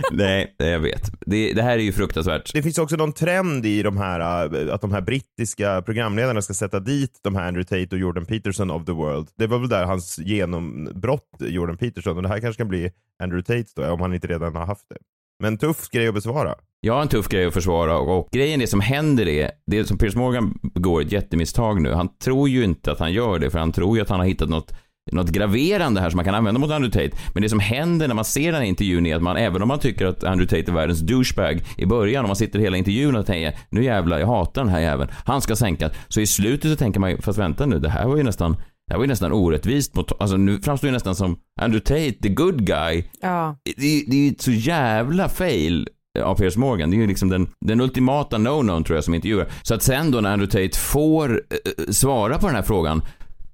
Nej, 0.12 0.54
jag 0.58 0.80
vet. 0.80 1.10
Det, 1.26 1.52
det 1.52 1.62
här 1.62 1.78
är 1.78 1.82
ju 1.82 1.92
fruktansvärt. 1.92 2.52
Det 2.54 2.62
finns 2.62 2.78
också 2.78 2.96
någon 2.96 3.12
trend 3.12 3.66
i 3.66 3.82
de 3.82 3.96
här, 3.96 4.20
äh, 4.20 4.74
att 4.74 4.80
de 4.80 4.92
här 4.92 5.00
brittiska 5.00 5.82
programledarna 5.82 6.42
ska 6.42 6.54
sätta 6.54 6.80
dit 6.80 7.20
de 7.22 7.36
här 7.36 7.48
Andrew 7.48 7.64
Tate 7.84 7.96
och 7.96 8.00
Jordan 8.00 8.26
Peterson 8.26 8.70
of 8.70 8.84
the 8.84 8.92
world. 8.92 9.28
Det 9.38 9.46
var 9.46 9.58
väl 9.58 9.68
där 9.68 9.84
hans 9.84 10.18
genombrott, 10.18 11.28
Jordan 11.38 11.76
Peterson, 11.76 12.16
och 12.16 12.22
det 12.22 12.28
här 12.28 12.40
kanske 12.40 12.60
kan 12.60 12.68
bli 12.68 12.90
Andrew 13.22 13.42
Tate 13.42 13.82
då, 13.82 13.92
om 13.92 14.00
han 14.00 14.14
inte 14.14 14.26
redan 14.26 14.56
har 14.56 14.66
haft 14.66 14.88
det. 14.88 14.96
Men 15.42 15.58
tuff 15.58 15.88
grej 15.90 16.08
att 16.08 16.14
besvara. 16.14 16.54
Jag 16.80 16.94
har 16.94 17.02
en 17.02 17.08
tuff 17.08 17.28
grej 17.28 17.46
att 17.46 17.54
försvara 17.54 17.98
och, 17.98 18.18
och 18.18 18.28
grejen 18.30 18.60
det 18.60 18.66
som 18.66 18.80
händer 18.80 19.28
är, 19.28 19.50
det 19.66 19.84
som 19.84 19.98
Piers 19.98 20.16
Morgan 20.16 20.58
begår 20.74 21.02
ett 21.02 21.12
jättemisstag 21.12 21.82
nu. 21.82 21.92
Han 21.92 22.08
tror 22.18 22.48
ju 22.48 22.64
inte 22.64 22.92
att 22.92 22.98
han 22.98 23.12
gör 23.12 23.38
det 23.38 23.50
för 23.50 23.58
han 23.58 23.72
tror 23.72 23.96
ju 23.96 24.02
att 24.02 24.08
han 24.08 24.20
har 24.20 24.26
hittat 24.26 24.48
något 24.48 24.72
något 25.12 25.30
graverande 25.30 26.00
här 26.00 26.10
som 26.10 26.16
man 26.16 26.24
kan 26.24 26.34
använda 26.34 26.60
mot 26.60 26.70
Andrew 26.70 27.08
Tate. 27.08 27.22
Men 27.34 27.42
det 27.42 27.48
som 27.48 27.60
händer 27.60 28.08
när 28.08 28.14
man 28.14 28.24
ser 28.24 28.52
den 28.52 28.60
här 28.60 28.68
intervjun 28.68 29.06
är 29.06 29.16
att 29.16 29.22
man, 29.22 29.36
även 29.36 29.62
om 29.62 29.68
man 29.68 29.78
tycker 29.78 30.06
att 30.06 30.24
Andrew 30.24 30.56
Tate 30.56 30.70
är 30.70 30.74
världens 30.74 31.00
douchebag 31.00 31.62
i 31.76 31.86
början, 31.86 32.24
och 32.24 32.28
man 32.28 32.36
sitter 32.36 32.58
hela 32.58 32.76
intervjun 32.76 33.16
och 33.16 33.26
tänker 33.26 33.58
nu 33.70 33.84
jävlar, 33.84 34.18
jag 34.18 34.26
hatar 34.26 34.62
den 34.62 34.72
här 34.72 34.80
jäveln, 34.80 35.10
han 35.24 35.40
ska 35.40 35.56
sänkas. 35.56 35.92
Så 36.08 36.20
i 36.20 36.26
slutet 36.26 36.70
så 36.70 36.76
tänker 36.76 37.00
man, 37.00 37.22
fast 37.22 37.38
vänta 37.38 37.66
nu, 37.66 37.78
det 37.78 37.88
här 37.88 38.06
var 38.06 38.16
ju 38.16 38.22
nästan 38.22 38.56
det 38.88 38.94
här 38.94 38.96
var 38.98 39.04
ju 39.04 39.08
nästan 39.08 39.32
orättvist 39.32 39.94
mot, 39.94 40.20
alltså 40.22 40.36
nu 40.36 40.60
framstår 40.60 40.88
ju 40.88 40.92
nästan 40.92 41.14
som 41.14 41.38
Andrew 41.60 41.80
Tate, 41.84 42.22
the 42.22 42.28
good 42.28 42.66
guy. 42.66 43.04
Ja. 43.20 43.56
Det, 43.64 43.70
är- 43.86 44.10
det 44.10 44.16
är 44.16 44.20
ju 44.20 44.28
ett 44.30 44.40
så 44.40 44.50
jävla 44.50 45.28
fail 45.28 45.88
av 46.22 46.34
Piers 46.34 46.56
Morgan. 46.56 46.90
Det 46.90 46.96
är 46.96 46.98
ju 46.98 47.06
liksom 47.06 47.28
den, 47.28 47.48
den 47.60 47.80
ultimata 47.80 48.36
no-no 48.38 48.84
tror 48.84 48.96
jag 48.96 49.04
som 49.04 49.14
intervjuar. 49.14 49.46
Så 49.62 49.74
att 49.74 49.82
sen 49.82 50.10
då 50.10 50.20
när 50.20 50.32
Andrew 50.32 50.66
Tate 50.68 50.78
får 50.78 51.30
eh, 51.50 51.90
svara 51.92 52.38
på 52.38 52.46
den 52.46 52.54
här 52.56 52.62
frågan 52.62 53.02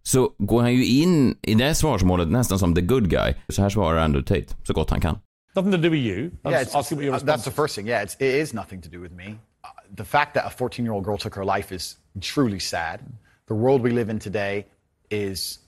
så 0.02 0.30
går 0.38 0.62
han 0.62 0.74
ju 0.74 0.84
in 0.86 1.36
i 1.42 1.54
det 1.54 1.74
svarsmålet 1.74 2.28
nästan 2.28 2.58
som 2.58 2.74
the 2.74 2.80
good 2.80 3.10
guy. 3.10 3.34
Så 3.48 3.62
här 3.62 3.68
svarar 3.68 3.98
Andrew 3.98 4.26
Tate 4.40 4.54
så 4.66 4.72
gott 4.72 4.90
han 4.90 5.00
kan. 5.00 5.18
Nothing 5.56 5.72
to 5.72 5.78
do 5.78 5.88
with 5.90 6.02
you. 6.06 6.30
I'm 6.30 6.50
Yeah, 6.50 6.60
just 6.60 6.74
it's, 6.74 6.78
asking 6.78 6.98
what 6.98 7.04
your 7.04 7.14
uh, 7.14 7.18
that's 7.20 7.26
response 7.26 7.50
the 7.50 7.62
first 7.62 7.74
thing. 7.76 7.86
Yeah, 7.88 8.04
it's, 8.04 8.16
it 8.20 8.34
is 8.42 8.52
nothing 8.52 8.82
to 8.82 8.88
do 8.88 9.00
with 9.02 9.14
me. 9.14 9.24
Uh, 9.26 9.96
the 9.96 10.04
fact 10.04 10.34
that 10.34 10.44
a 10.46 10.50
14 10.50 10.84
year 10.84 10.94
old 10.94 11.04
girl 11.04 11.16
took 11.18 11.34
her 11.36 11.44
life 11.56 11.74
is 11.74 11.96
truly 12.20 12.58
sad. 12.60 13.00
The 13.48 13.54
world 13.54 13.82
we 13.82 13.90
live 13.90 14.10
in 14.12 14.18
today 14.18 14.66
is. 15.10 15.58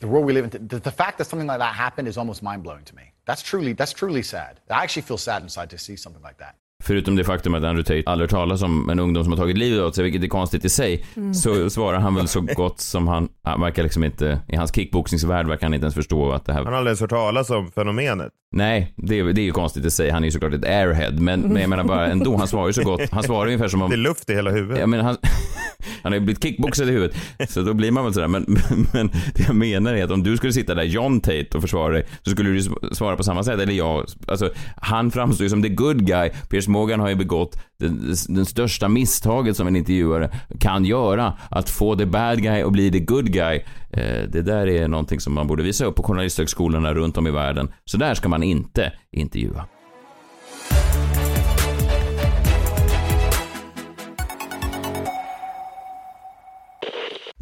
The 0.00 0.06
world 0.06 0.26
we 0.26 0.32
live 0.32 0.44
in, 0.44 0.68
the, 0.68 0.80
the 0.80 0.90
fact 0.90 1.18
that 1.18 1.26
something 1.26 1.48
like 1.48 1.58
that 1.58 1.74
happened 1.74 2.08
is 2.08 2.18
almost 2.18 2.42
mind 2.42 2.62
blowing 2.62 2.84
to 2.84 2.94
me. 2.94 3.02
That's 3.26 3.42
truly, 3.50 3.74
that's 3.74 3.92
truly 3.94 4.22
sad. 4.22 4.56
I 4.70 4.84
actually 4.84 5.02
feel 5.06 5.18
sad 5.18 5.42
inside 5.42 5.70
to 5.70 5.78
see 5.78 5.96
something 5.96 6.22
like 6.22 6.36
that. 6.38 6.54
Förutom 6.84 7.16
det 7.16 7.24
faktum 7.24 7.54
att 7.54 7.64
Andrew 7.64 7.82
Tate 7.84 8.10
aldrig 8.10 8.30
talas 8.30 8.62
om 8.62 8.90
en 8.90 8.98
ungdom 9.00 9.24
som 9.24 9.32
har 9.32 9.38
tagit 9.38 9.58
livet 9.58 9.80
av 9.80 9.92
sig, 9.92 10.04
vilket 10.04 10.22
är 10.22 10.26
konstigt 10.28 10.64
i 10.64 10.68
sig, 10.68 11.04
så 11.34 11.70
svarar 11.70 11.98
han 11.98 12.14
väl 12.14 12.28
så 12.28 12.40
gott 12.56 12.80
som 12.80 13.08
han, 13.08 13.28
han 13.42 13.60
verkar 13.60 13.82
liksom 13.82 14.04
inte, 14.04 14.40
i 14.48 14.56
hans 14.56 14.74
kickboxningsvärld 14.74 15.46
verkar 15.46 15.66
han 15.66 15.74
inte 15.74 15.84
ens 15.84 15.94
förstå 15.94 16.32
att 16.32 16.44
det 16.46 16.52
här 16.52 16.64
Han 16.64 16.72
har 16.72 16.78
aldrig 16.78 16.90
ens 16.90 17.00
hört 17.00 17.10
talas 17.10 17.50
om 17.50 17.70
fenomenet. 17.70 18.32
Nej, 18.52 18.92
det, 18.96 19.18
är- 19.18 19.24
det 19.24 19.40
är 19.40 19.44
ju 19.44 19.52
konstigt 19.52 19.84
i 19.84 19.90
sig. 19.90 20.10
Han 20.10 20.22
är 20.22 20.26
ju 20.26 20.30
såklart 20.32 20.52
ett 20.54 20.64
airhead. 20.64 21.10
Men, 21.12 21.40
men 21.40 21.60
jag 21.60 21.70
menar 21.70 21.84
bara 21.84 22.06
ändå, 22.06 22.36
han 22.36 22.48
svarar 22.48 22.66
ju 22.66 22.72
så 22.72 22.82
gott. 22.84 23.10
Han 23.10 23.22
svarar 23.22 23.46
ungefär 23.46 23.68
som 23.68 23.82
om... 23.82 23.90
Det 23.90 23.96
är 23.96 23.98
luft 23.98 24.30
i 24.30 24.34
hela 24.34 24.50
huvudet. 24.50 24.78
Jag 24.80 24.88
menar, 24.88 25.04
han, 25.04 25.16
han 26.02 26.12
har 26.12 26.18
ju 26.18 26.24
blivit 26.24 26.42
kickboxad 26.42 26.88
i 26.88 26.92
huvudet. 26.92 27.16
Så 27.48 27.62
då 27.62 27.74
blir 27.74 27.90
man 27.90 28.04
väl 28.04 28.14
sådär. 28.14 28.28
Men, 28.28 28.44
men, 28.48 28.86
men 28.92 29.10
det 29.34 29.42
jag 29.46 29.56
menar 29.56 29.94
är 29.94 30.04
att 30.04 30.10
om 30.10 30.22
du 30.22 30.36
skulle 30.36 30.52
sitta 30.52 30.74
där, 30.74 30.82
John 30.82 31.20
Tate, 31.20 31.48
och 31.54 31.62
försvara 31.62 31.92
dig, 31.92 32.06
så 32.22 32.30
skulle 32.30 32.50
du 32.50 32.62
svara 32.92 33.16
på 33.16 33.22
samma 33.22 33.44
sätt. 33.44 33.60
Eller 33.60 33.72
jag. 33.72 34.06
Alltså, 34.26 34.50
han 34.76 35.10
framstår 35.10 35.44
ju 35.44 35.50
som 35.50 35.62
the 35.62 35.68
good 35.68 36.06
guy. 36.06 36.30
Piers 36.50 36.68
Morgan 36.68 37.00
har 37.00 37.08
ju 37.08 37.14
begått 37.14 37.58
den, 37.78 38.14
den 38.28 38.46
största 38.46 38.88
misstaget 38.88 39.56
som 39.56 39.66
en 39.66 39.76
intervjuare 39.76 40.30
kan 40.60 40.84
göra. 40.84 41.38
Att 41.50 41.70
få 41.70 41.96
the 41.96 42.06
bad 42.06 42.42
guy 42.42 42.62
och 42.62 42.72
bli 42.72 42.90
the 42.90 43.00
good 43.00 43.32
guy. 43.32 43.60
Eh, 43.90 44.28
det 44.28 44.42
där 44.42 44.66
är 44.66 44.88
någonting 44.88 45.20
som 45.20 45.32
man 45.32 45.46
borde 45.46 45.62
visa 45.62 45.84
upp 45.84 45.96
på 45.96 46.02
journalisthögskolorna 46.02 46.94
runt 46.94 47.16
om 47.16 47.26
i 47.26 47.30
världen. 47.30 47.68
Så 47.84 47.96
där 47.96 48.14
ska 48.14 48.28
man 48.28 48.42
inte 48.42 48.92
intervjua. 49.12 49.66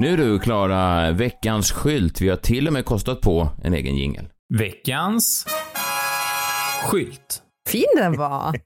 Nu 0.00 0.16
du, 0.16 0.38
Klara, 0.38 1.12
veckans 1.12 1.72
skylt. 1.72 2.20
Vi 2.20 2.28
har 2.28 2.36
till 2.36 2.66
och 2.66 2.72
med 2.72 2.84
kostat 2.84 3.20
på 3.20 3.48
en 3.64 3.74
egen 3.74 3.96
jingel. 3.96 4.28
Veckans 4.58 5.46
skylt. 6.84 7.42
Fin 7.68 7.86
den 7.96 8.16
var. 8.16 8.54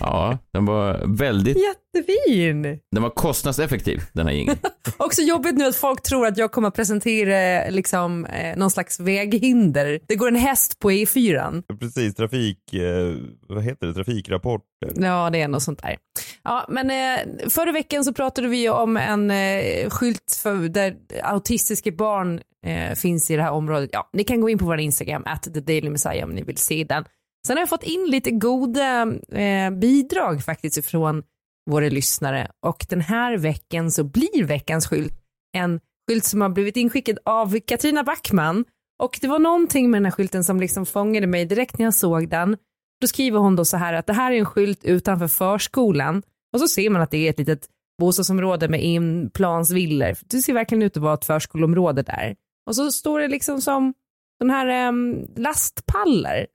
Ja, 0.00 0.38
den 0.52 0.66
var 0.66 1.16
väldigt... 1.16 1.56
Jättefin. 1.56 2.62
Den 2.92 3.02
var 3.02 3.10
kostnadseffektiv, 3.10 4.02
den 4.12 4.26
här 4.26 4.34
jingeln. 4.34 4.58
Också 4.96 5.22
jobbigt 5.22 5.54
nu 5.54 5.64
att 5.64 5.76
folk 5.76 6.02
tror 6.02 6.26
att 6.26 6.38
jag 6.38 6.52
kommer 6.52 6.68
att 6.68 6.74
presentera 6.74 7.70
liksom, 7.70 8.26
eh, 8.26 8.56
någon 8.56 8.70
slags 8.70 9.00
väghinder. 9.00 10.00
Det 10.08 10.16
går 10.16 10.28
en 10.28 10.36
häst 10.36 10.78
på 10.78 10.90
E4. 10.90 11.62
Precis, 11.80 12.14
trafik... 12.14 12.74
Eh, 12.74 13.14
vad 13.48 13.64
heter 13.64 13.86
det? 13.86 13.94
Trafikrapport. 13.94 14.62
Ja, 14.94 15.30
det 15.30 15.40
är 15.42 15.48
något 15.48 15.62
sånt 15.62 15.82
där. 15.82 15.96
Ja, 16.42 16.66
men 16.68 16.90
eh, 16.90 17.48
förra 17.48 17.72
veckan 17.72 18.04
så 18.04 18.12
pratade 18.12 18.48
vi 18.48 18.68
om 18.68 18.96
en 18.96 19.30
eh, 19.30 19.90
skylt 19.90 20.40
för, 20.42 20.68
där 20.68 20.96
autistiska 21.22 21.90
barn 21.90 22.40
eh, 22.66 22.94
finns 22.94 23.30
i 23.30 23.36
det 23.36 23.42
här 23.42 23.52
området. 23.52 23.90
Ja, 23.92 24.10
ni 24.12 24.24
kan 24.24 24.40
gå 24.40 24.48
in 24.48 24.58
på 24.58 24.64
vår 24.64 24.80
Instagram, 24.80 25.22
at 25.26 25.42
the 25.42 25.60
Daily 25.60 25.90
Messiah 25.90 26.24
om 26.24 26.30
ni 26.30 26.42
vill 26.42 26.56
se 26.56 26.84
den. 26.84 27.04
Sen 27.46 27.56
har 27.56 27.62
jag 27.62 27.68
fått 27.68 27.82
in 27.82 28.06
lite 28.08 28.30
goda 28.30 29.02
eh, 29.32 29.70
bidrag 29.70 30.44
faktiskt 30.44 30.86
från 30.86 31.22
våra 31.70 31.88
lyssnare 31.88 32.50
och 32.66 32.86
den 32.88 33.00
här 33.00 33.36
veckan 33.36 33.90
så 33.90 34.04
blir 34.04 34.44
veckans 34.44 34.86
skylt 34.86 35.22
en 35.52 35.80
skylt 36.08 36.24
som 36.24 36.40
har 36.40 36.48
blivit 36.48 36.76
inskickad 36.76 37.18
av 37.24 37.60
Katrina 37.60 38.04
Backman 38.04 38.64
och 39.02 39.18
det 39.20 39.28
var 39.28 39.38
någonting 39.38 39.90
med 39.90 39.98
den 39.98 40.04
här 40.04 40.12
skylten 40.12 40.44
som 40.44 40.60
liksom 40.60 40.86
fångade 40.86 41.26
mig 41.26 41.44
direkt 41.44 41.78
när 41.78 41.84
jag 41.84 41.94
såg 41.94 42.28
den. 42.28 42.56
Då 43.00 43.06
skriver 43.06 43.38
hon 43.38 43.56
då 43.56 43.64
så 43.64 43.76
här 43.76 43.92
att 43.94 44.06
det 44.06 44.12
här 44.12 44.32
är 44.32 44.38
en 44.38 44.46
skylt 44.46 44.84
utanför 44.84 45.28
förskolan 45.28 46.22
och 46.52 46.60
så 46.60 46.68
ser 46.68 46.90
man 46.90 47.02
att 47.02 47.10
det 47.10 47.26
är 47.26 47.30
ett 47.30 47.38
litet 47.38 47.68
bostadsområde 47.98 48.68
med 48.68 48.84
inplansvillor. 48.84 50.14
Det 50.30 50.38
ser 50.38 50.52
verkligen 50.52 50.82
ut 50.82 50.96
att 50.96 51.02
vara 51.02 51.14
ett 51.14 51.24
förskoleområde 51.24 52.02
där. 52.02 52.36
Och 52.66 52.76
så 52.76 52.90
står 52.90 53.20
det 53.20 53.28
liksom 53.28 53.60
som 53.60 53.94
sån 54.38 54.50
här 54.50 54.66
em, 54.66 55.26
lastpallar 55.36 56.46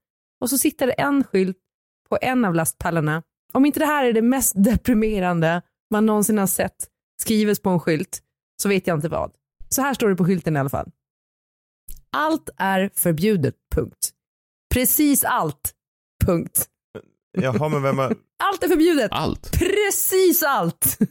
och 0.42 0.50
så 0.50 0.58
sitter 0.58 0.88
det 0.88 0.94
en 0.94 1.24
skylt 1.24 1.58
på 2.10 2.18
en 2.22 2.46
av 2.46 2.56
lastpallarna. 2.56 3.24
Om 3.54 3.66
inte 3.66 3.80
det 3.80 3.86
här 3.86 4.06
är 4.06 4.14
det 4.14 4.22
mest 4.22 4.54
deprimerande 4.56 5.62
man 5.92 6.06
någonsin 6.06 6.38
har 6.38 6.48
sett 6.48 6.88
skrivet 7.22 7.64
på 7.64 7.70
en 7.70 7.80
skylt 7.80 8.22
så 8.62 8.70
vet 8.70 8.88
jag 8.88 8.98
inte 8.98 9.10
vad. 9.10 9.32
Så 9.70 9.82
här 9.82 9.94
står 9.94 10.10
det 10.10 10.16
på 10.16 10.26
skylten 10.26 10.56
i 10.56 10.60
alla 10.60 10.70
fall. 10.70 10.92
Allt 12.12 12.50
är 12.58 12.90
förbjudet, 12.94 13.56
punkt. 13.76 14.10
Precis 14.74 15.24
allt, 15.24 15.74
punkt. 16.26 16.66
Jaha, 17.32 17.70
men 17.70 17.82
vem 17.82 17.98
har, 17.98 18.16
Allt 18.44 18.64
är 18.64 18.68
förbjudet. 18.68 19.12
Allt. 19.12 19.52
Precis 19.52 20.44
allt. 20.44 20.98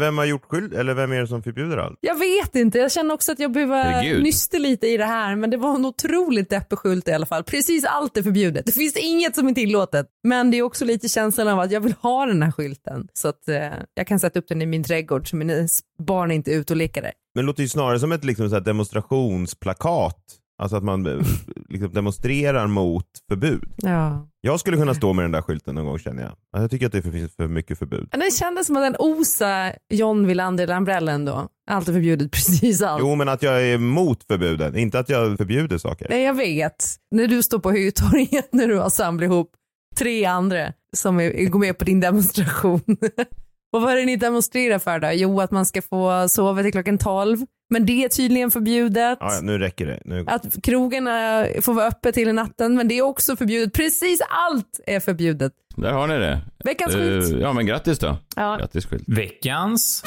vem 0.00 0.18
har 0.18 0.24
gjort 0.24 0.44
skyld? 0.44 0.74
Eller 0.74 0.94
vem 0.94 1.12
är 1.12 1.20
det 1.20 1.26
som 1.26 1.42
förbjuder 1.42 1.76
allt? 1.76 1.98
Jag 2.00 2.18
vet 2.18 2.56
inte, 2.56 2.78
jag 2.78 2.92
känner 2.92 3.14
också 3.14 3.32
att 3.32 3.38
jag 3.38 3.52
behöver 3.52 4.02
nysta 4.22 4.58
lite 4.58 4.86
i 4.86 4.96
det 4.96 5.04
här, 5.04 5.36
men 5.36 5.50
det 5.50 5.56
var 5.56 5.74
en 5.74 5.84
otroligt 5.84 6.50
deppig 6.50 6.78
skylt 6.78 7.08
i 7.08 7.12
alla 7.12 7.26
fall. 7.26 7.44
Precis 7.44 7.84
allt 7.84 8.16
är 8.16 8.22
förbjudet. 8.22 8.66
Det 8.66 8.72
finns 8.72 8.96
inget 8.96 9.34
som 9.34 9.48
är 9.48 9.52
tillåtet. 9.52 10.06
Men 10.24 10.50
det 10.50 10.58
är 10.58 10.62
också 10.62 10.84
lite 10.84 11.08
känslan 11.08 11.48
av 11.48 11.60
att 11.60 11.72
jag 11.72 11.80
vill 11.80 11.94
ha 12.02 12.26
den 12.26 12.42
här 12.42 12.52
skylten 12.52 13.08
så 13.12 13.28
att 13.28 13.48
eh, 13.48 13.68
jag 13.94 14.06
kan 14.06 14.20
sätta 14.20 14.38
upp 14.38 14.48
den 14.48 14.62
i 14.62 14.66
min 14.66 14.84
trädgård 14.84 15.30
så 15.30 15.36
mina 15.36 15.68
barn 16.02 16.30
är 16.30 16.34
inte 16.34 16.50
ute 16.50 16.72
och 16.72 16.76
leker 16.76 17.02
där. 17.02 17.12
Men 17.34 17.44
det 17.44 17.46
låter 17.46 17.62
ju 17.62 17.68
snarare 17.68 18.00
som 18.00 18.12
ett 18.12 18.24
liksom, 18.24 18.48
så 18.48 18.54
här 18.54 18.62
demonstrationsplakat. 18.62 20.39
Alltså 20.60 20.76
att 20.76 20.84
man 20.84 21.06
eh, 21.06 21.26
liksom, 21.68 21.92
demonstrerar 21.92 22.66
mot 22.66 23.06
förbud. 23.28 23.64
Ja. 23.76 24.28
Jag 24.40 24.60
skulle 24.60 24.76
kunna 24.76 24.94
stå 24.94 25.12
med 25.12 25.24
den 25.24 25.32
där 25.32 25.42
skylten 25.42 25.74
någon 25.74 25.86
gång 25.86 25.98
känner 25.98 26.22
jag. 26.22 26.30
Alltså, 26.30 26.62
Jag 26.62 26.70
tycker 26.70 26.86
att 26.86 26.92
det 26.92 27.02
finns 27.02 27.36
för 27.36 27.48
mycket 27.48 27.78
förbud. 27.78 28.08
Men 28.10 28.20
det 28.20 28.30
kändes 28.30 28.66
som 28.66 28.76
att 28.76 28.82
den 28.82 28.96
osa 28.98 29.72
John 29.88 30.26
Wilander 30.26 30.66
Lambrell 30.66 31.08
ändå. 31.08 31.48
Allt 31.70 31.88
är 31.88 31.92
förbjudet, 31.92 32.30
precis 32.32 32.82
allt. 32.82 33.00
Jo, 33.00 33.14
men 33.14 33.28
att 33.28 33.42
jag 33.42 33.62
är 33.62 33.74
emot 33.74 34.24
förbuden, 34.24 34.76
inte 34.76 34.98
att 34.98 35.08
jag 35.08 35.36
förbjuder 35.36 35.78
saker. 35.78 36.06
Nej, 36.10 36.22
jag 36.22 36.34
vet. 36.34 36.86
När 37.10 37.26
du 37.26 37.42
står 37.42 37.58
på 37.58 37.70
Hötorget 37.72 38.48
när 38.52 38.68
du 38.68 38.78
har 38.78 38.90
samlat 38.90 39.24
ihop 39.24 39.50
tre 39.96 40.24
andra 40.24 40.72
som 40.96 41.20
är, 41.20 41.48
går 41.48 41.58
med 41.58 41.78
på 41.78 41.84
din 41.84 42.00
demonstration. 42.00 42.82
Och 43.72 43.82
vad 43.82 43.92
är 43.92 43.96
det 43.96 44.04
ni 44.04 44.16
demonstrerar 44.16 44.78
för 44.78 44.98
då? 44.98 45.08
Jo, 45.12 45.40
att 45.40 45.50
man 45.50 45.66
ska 45.66 45.82
få 45.82 46.28
sova 46.28 46.62
till 46.62 46.72
klockan 46.72 46.98
12. 46.98 47.38
Men 47.70 47.86
det 47.86 48.04
är 48.04 48.08
tydligen 48.08 48.50
förbjudet. 48.50 49.18
Ja, 49.20 49.34
ja, 49.34 49.40
nu 49.42 49.58
räcker 49.58 49.86
det. 49.86 50.00
Nu... 50.04 50.24
Att 50.26 50.62
krogarna 50.62 51.46
får 51.62 51.74
vara 51.74 51.86
öppet 51.86 52.14
till 52.14 52.34
natten, 52.34 52.74
men 52.74 52.88
det 52.88 52.98
är 52.98 53.02
också 53.02 53.36
förbjudet. 53.36 53.72
Precis 53.74 54.20
allt 54.48 54.80
är 54.86 55.00
förbjudet. 55.00 55.52
Där 55.76 55.92
har 55.92 56.06
ni 56.06 56.18
det. 56.18 56.40
Veckans 56.64 56.94
Eh, 56.94 57.00
skylt. 57.00 57.40
ja, 57.40 57.52
men 57.52 57.66
grattis 57.66 57.98
då. 57.98 58.16
Ja. 58.36 58.56
Grattis 58.56 58.86
skylt. 58.86 59.04
Veckans 59.06 60.04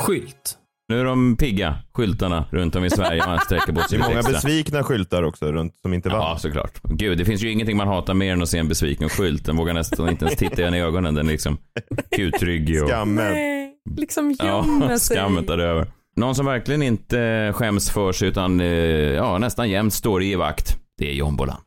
skylt. 0.00 0.54
Nu 0.88 1.00
är 1.00 1.04
de 1.04 1.36
pigga, 1.36 1.78
skyltarna 1.92 2.44
runt 2.50 2.76
om 2.76 2.84
i 2.84 2.90
Sverige. 2.90 3.26
Man 3.26 3.38
sträcker 3.38 3.72
på 3.72 3.80
Det 3.80 3.88
sig 3.88 3.96
är 3.96 3.98
lite 3.98 4.08
många 4.08 4.18
extra. 4.20 4.32
besvikna 4.32 4.84
skyltar 4.84 5.22
också 5.22 5.52
runt 5.52 5.74
som 5.82 5.94
inte 5.94 6.08
vann. 6.08 6.18
Ja, 6.20 6.38
såklart. 6.38 6.80
Gud, 6.82 7.18
det 7.18 7.24
finns 7.24 7.42
ju 7.42 7.50
ingenting 7.50 7.76
man 7.76 7.88
hatar 7.88 8.14
mer 8.14 8.32
än 8.32 8.42
att 8.42 8.48
se 8.48 8.58
en 8.58 8.68
besviken 8.68 9.08
skylt. 9.08 9.44
Den 9.46 9.56
vågar 9.56 9.74
nästan 9.74 10.08
inte 10.08 10.24
ens 10.24 10.38
titta 10.38 10.62
en 10.66 10.74
i 10.74 10.80
ögonen. 10.80 11.14
Den 11.14 11.26
är 11.28 11.32
liksom 11.32 11.58
kutryggig 12.16 12.82
och... 12.82 12.88
Skammen. 12.88 13.32
Nej, 13.34 13.72
liksom 13.96 14.36
Ja, 14.38 14.46
gömmer 14.46 14.96
sig. 14.98 15.16
skammen 15.16 15.44
tar 15.44 15.58
över. 15.58 15.86
Någon 16.18 16.34
som 16.34 16.46
verkligen 16.46 16.82
inte 16.82 17.52
skäms 17.54 17.90
för 17.90 18.12
sig 18.12 18.28
utan 18.28 18.60
eh, 18.60 18.66
ja, 19.14 19.38
nästan 19.38 19.70
jämt 19.70 19.94
står 19.94 20.22
i 20.22 20.34
vakt. 20.34 20.76
Det 20.98 21.10
är 21.10 21.14
Jombola. 21.14 21.60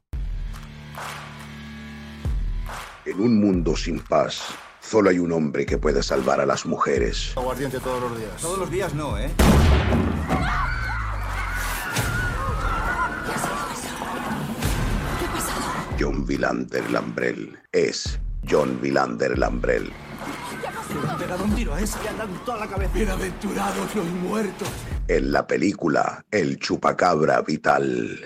En 3.06 3.20
un 3.20 3.40
mundo 3.40 3.76
sin 3.76 4.00
paz, 4.00 4.42
solo 4.82 5.10
hay 5.10 5.20
un 5.20 5.32
hombre 5.32 5.66
que 5.66 5.78
puede 5.78 6.04
salvar 6.04 6.40
a 6.40 6.46
las 6.46 6.66
mujeres. 6.66 7.38
Aguardiente 7.38 7.80
todos 7.80 8.02
los 8.02 8.18
días. 8.20 8.42
Todos 8.42 8.60
los 8.60 8.72
días 8.72 8.94
no, 8.94 9.18
¿eh? 9.18 9.30
John 16.00 16.26
Villander 16.26 16.92
Lambrell 16.92 17.58
es 17.72 18.20
John 18.52 18.80
Villander 18.82 19.38
Lambrell. 19.38 19.92
Le 21.32 21.36
han 21.36 21.40
pegado 21.40 21.54
un 21.54 21.56
tiro 21.56 21.74
a 21.74 21.80
ese 21.80 21.98
y 22.04 22.08
han 22.08 22.18
dado 22.18 22.34
toda 22.46 22.58
la 22.58 22.68
cabeza. 22.68 22.94
Bienaventurados 22.94 23.96
los 23.96 24.06
muertos. 24.06 24.68
En 25.08 25.32
la 25.32 25.48
película 25.48 26.26
El 26.30 26.60
Chupacabra 26.60 27.42
Vital. 27.42 28.20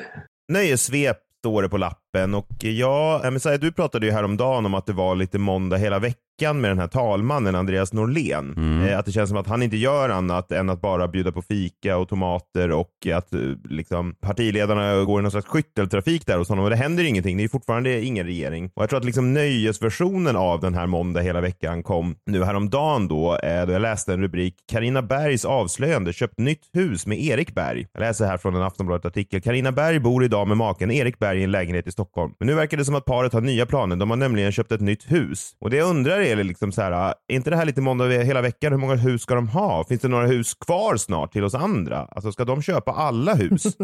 Nöjessvep 0.48 1.18
står 1.40 1.62
det 1.62 1.70
på 1.70 1.78
lappen 1.78 2.05
och 2.16 2.48
ja, 2.60 3.22
eh, 3.26 3.32
Messiah, 3.32 3.60
du 3.60 3.72
pratade 3.72 4.06
ju 4.06 4.12
häromdagen 4.12 4.66
om 4.66 4.74
att 4.74 4.86
det 4.86 4.94
var 4.94 5.16
lite 5.16 5.40
måndag 5.40 5.78
hela 5.78 6.00
veckan 6.00 6.62
med 6.62 6.72
den 6.72 6.80
här 6.80 6.88
talmannen 6.88 7.56
Andreas 7.56 7.94
Norlén. 7.94 8.54
Mm. 8.58 8.88
Eh, 8.88 9.00
att 9.00 9.06
det 9.06 9.12
känns 9.12 9.30
som 9.30 9.38
att 9.38 9.48
han 9.48 9.64
inte 9.64 9.78
gör 9.78 10.10
annat 10.10 10.52
än 10.52 10.70
att 10.70 10.82
bara 10.82 11.08
bjuda 11.08 11.32
på 11.32 11.42
fika 11.42 11.98
och 11.98 12.10
tomater 12.10 12.72
och 12.72 13.08
att 13.14 13.34
eh, 13.34 13.40
liksom, 13.70 14.16
partiledarna 14.22 15.04
går 15.04 15.20
i 15.20 15.22
någon 15.22 15.32
slags 15.32 15.48
skytteltrafik 15.48 16.26
där 16.26 16.38
hos 16.38 16.50
honom 16.50 16.64
och 16.64 16.70
det 16.70 16.76
händer 16.76 17.04
ingenting. 17.04 17.38
Det 17.38 17.44
är 17.44 17.48
fortfarande 17.48 18.02
ingen 18.02 18.26
regering. 18.26 18.72
Och 18.76 18.84
jag 18.84 18.90
tror 18.90 19.00
att 19.00 19.06
liksom 19.06 19.34
nöjesversionen 19.34 20.36
av 20.36 20.60
den 20.62 20.74
här 20.74 20.88
måndag 20.88 21.22
hela 21.22 21.42
veckan 21.42 21.84
kom 21.84 22.16
nu 22.26 22.44
häromdagen 22.44 23.08
då, 23.08 23.38
eh, 23.38 23.66
då 23.66 23.74
jag 23.74 23.82
läste 23.82 24.14
en 24.14 24.22
rubrik 24.22 24.56
Karina 24.72 25.02
Bergs 25.02 25.46
avslöjande 25.46 26.14
köpt 26.14 26.40
nytt 26.40 26.70
hus 26.74 27.08
med 27.08 27.20
Erik 27.20 27.56
Berg. 27.56 27.88
Jag 27.94 28.00
läser 28.00 28.26
här 28.26 28.38
från 28.38 28.56
en 28.56 28.62
Aftonbladet-artikel. 28.62 29.42
Karina 29.42 29.72
Berg 29.72 30.00
bor 30.00 30.24
idag 30.24 30.48
med 30.48 30.58
maken 30.58 30.92
Erik 30.92 31.20
Berg 31.20 31.40
i 31.40 31.44
en 31.44 31.52
lägenhet 31.52 31.88
i 31.88 31.92
Stockholm. 31.92 32.05
Men 32.40 32.48
nu 32.48 32.54
verkar 32.54 32.78
det 32.78 32.86
som 32.86 32.96
att 32.96 33.06
paret 33.06 33.34
har 33.34 33.42
nya 33.42 33.66
planer. 33.66 33.96
De 33.96 34.10
har 34.10 34.18
nämligen 34.18 34.52
köpt 34.52 34.72
ett 34.72 34.82
nytt 34.82 35.12
hus. 35.12 35.56
Och 35.60 35.70
det 35.70 35.78
jag 35.78 35.90
undrar 35.90 36.20
är 36.20 36.44
liksom 36.44 36.72
så 36.72 36.82
här, 36.82 36.92
är 36.92 37.36
inte 37.36 37.50
det 37.50 37.56
här 37.56 37.66
lite 37.66 37.82
måndag 37.82 38.08
hela 38.08 38.42
veckan? 38.42 38.72
Hur 38.72 38.80
många 38.80 38.96
hus 38.96 39.22
ska 39.22 39.36
de 39.36 39.48
ha? 39.48 39.84
Finns 39.84 40.02
det 40.02 40.08
några 40.08 40.28
hus 40.28 40.54
kvar 40.54 40.98
snart 40.98 41.34
till 41.34 41.44
oss 41.44 41.56
andra? 41.56 41.98
Alltså 41.98 42.32
ska 42.32 42.46
de 42.46 42.62
köpa 42.62 42.92
alla 42.92 43.34
hus? 43.34 43.64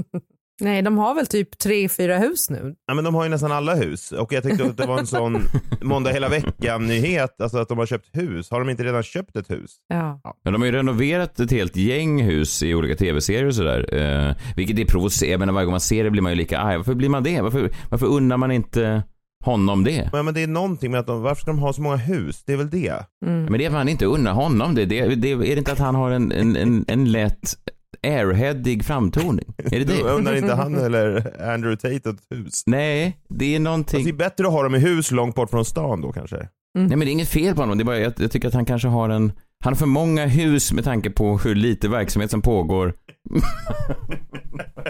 Nej, 0.61 0.81
de 0.81 0.97
har 0.97 1.15
väl 1.15 1.27
typ 1.27 1.57
tre, 1.57 1.89
fyra 1.89 2.17
hus 2.17 2.49
nu. 2.49 2.75
Ja 2.87 2.93
men 2.93 3.03
de 3.03 3.15
har 3.15 3.23
ju 3.23 3.29
nästan 3.29 3.51
alla 3.51 3.75
hus 3.75 4.11
och 4.11 4.33
jag 4.33 4.43
tyckte 4.43 4.63
att 4.63 4.77
det 4.77 4.87
var 4.87 4.99
en 4.99 5.07
sån 5.07 5.41
måndag 5.81 6.11
hela 6.11 6.29
veckan 6.29 6.87
nyhet, 6.87 7.41
alltså 7.41 7.57
att 7.57 7.69
de 7.69 7.77
har 7.77 7.85
köpt 7.85 8.17
hus. 8.17 8.51
Har 8.51 8.59
de 8.59 8.69
inte 8.69 8.83
redan 8.83 9.03
köpt 9.03 9.35
ett 9.35 9.51
hus? 9.51 9.71
Ja. 9.87 10.21
Men 10.43 10.53
de 10.53 10.61
har 10.61 10.65
ju 10.65 10.71
renoverat 10.71 11.39
ett 11.39 11.51
helt 11.51 11.75
gäng 11.75 12.21
hus 12.23 12.63
i 12.63 12.75
olika 12.75 12.95
tv-serier 12.95 13.45
och 13.45 13.55
sådär. 13.55 13.93
Eh, 13.93 14.35
vilket 14.55 14.79
är 14.79 14.85
provocerande. 14.85 15.45
Men 15.45 15.55
varje 15.55 15.65
gång 15.65 15.73
man 15.73 15.79
ser 15.79 16.03
det 16.03 16.11
blir 16.11 16.21
man 16.21 16.31
ju 16.31 16.35
lika 16.35 16.59
arg. 16.59 16.77
Varför 16.77 16.93
blir 16.93 17.09
man 17.09 17.23
det? 17.23 17.41
Varför, 17.41 17.71
varför 17.89 18.05
unnar 18.05 18.37
man 18.37 18.51
inte 18.51 19.03
honom 19.45 19.83
det? 19.83 20.09
Men, 20.13 20.25
men 20.25 20.33
det 20.33 20.43
är 20.43 20.47
någonting 20.47 20.91
med 20.91 20.99
att 20.99 21.07
de, 21.07 21.21
varför 21.21 21.41
ska 21.41 21.51
de 21.51 21.59
ha 21.59 21.73
så 21.73 21.81
många 21.81 21.95
hus? 21.95 22.43
Det 22.45 22.53
är 22.53 22.57
väl 22.57 22.69
det? 22.69 23.05
Men 23.25 23.53
det 23.53 23.63
är 23.65 23.67
att 23.67 23.73
man 23.73 23.89
inte 23.89 24.05
unnar 24.05 24.33
honom 24.33 24.75
det. 24.75 24.85
det, 24.85 25.15
det 25.15 25.31
är 25.31 25.37
det 25.37 25.57
inte 25.57 25.71
att 25.71 25.79
han 25.79 25.95
har 25.95 26.11
en, 26.11 26.31
en, 26.31 26.55
en, 26.55 26.85
en 26.87 27.11
lätt 27.11 27.55
airheadig 28.03 28.85
framtoning? 28.85 29.45
Är 29.57 29.69
det 29.79 29.83
det? 29.85 30.01
Undrar 30.03 30.35
inte 30.35 30.53
han 30.53 30.75
eller 30.75 31.15
Andrew 31.53 31.75
Tate 31.75 32.09
ett 32.09 32.21
hus? 32.29 32.63
Nej, 32.65 33.17
det 33.29 33.55
är 33.55 33.59
någonting. 33.59 33.97
Alltså, 33.97 34.11
det 34.11 34.23
är 34.23 34.29
bättre 34.29 34.47
att 34.47 34.53
ha 34.53 34.63
dem 34.63 34.75
i 34.75 34.79
hus 34.79 35.11
långt 35.11 35.35
bort 35.35 35.49
från 35.49 35.65
stan 35.65 36.01
då 36.01 36.11
kanske? 36.11 36.37
Nej 36.73 36.87
men 36.87 36.99
det 36.99 37.05
är 37.05 37.11
inget 37.11 37.29
fel 37.29 37.55
på 37.55 37.61
honom. 37.61 37.77
Det 37.77 37.81
är 37.81 37.85
bara 37.85 37.99
jag, 37.99 38.13
jag 38.17 38.31
tycker 38.31 38.47
att 38.47 38.53
han 38.53 38.65
kanske 38.65 38.87
har 38.87 39.09
en... 39.09 39.31
Han 39.63 39.73
har 39.73 39.77
för 39.77 39.85
många 39.85 40.25
hus 40.25 40.73
med 40.73 40.83
tanke 40.83 41.09
på 41.09 41.37
hur 41.37 41.55
lite 41.55 41.87
verksamhet 41.89 42.31
som 42.31 42.41
pågår. 42.41 42.93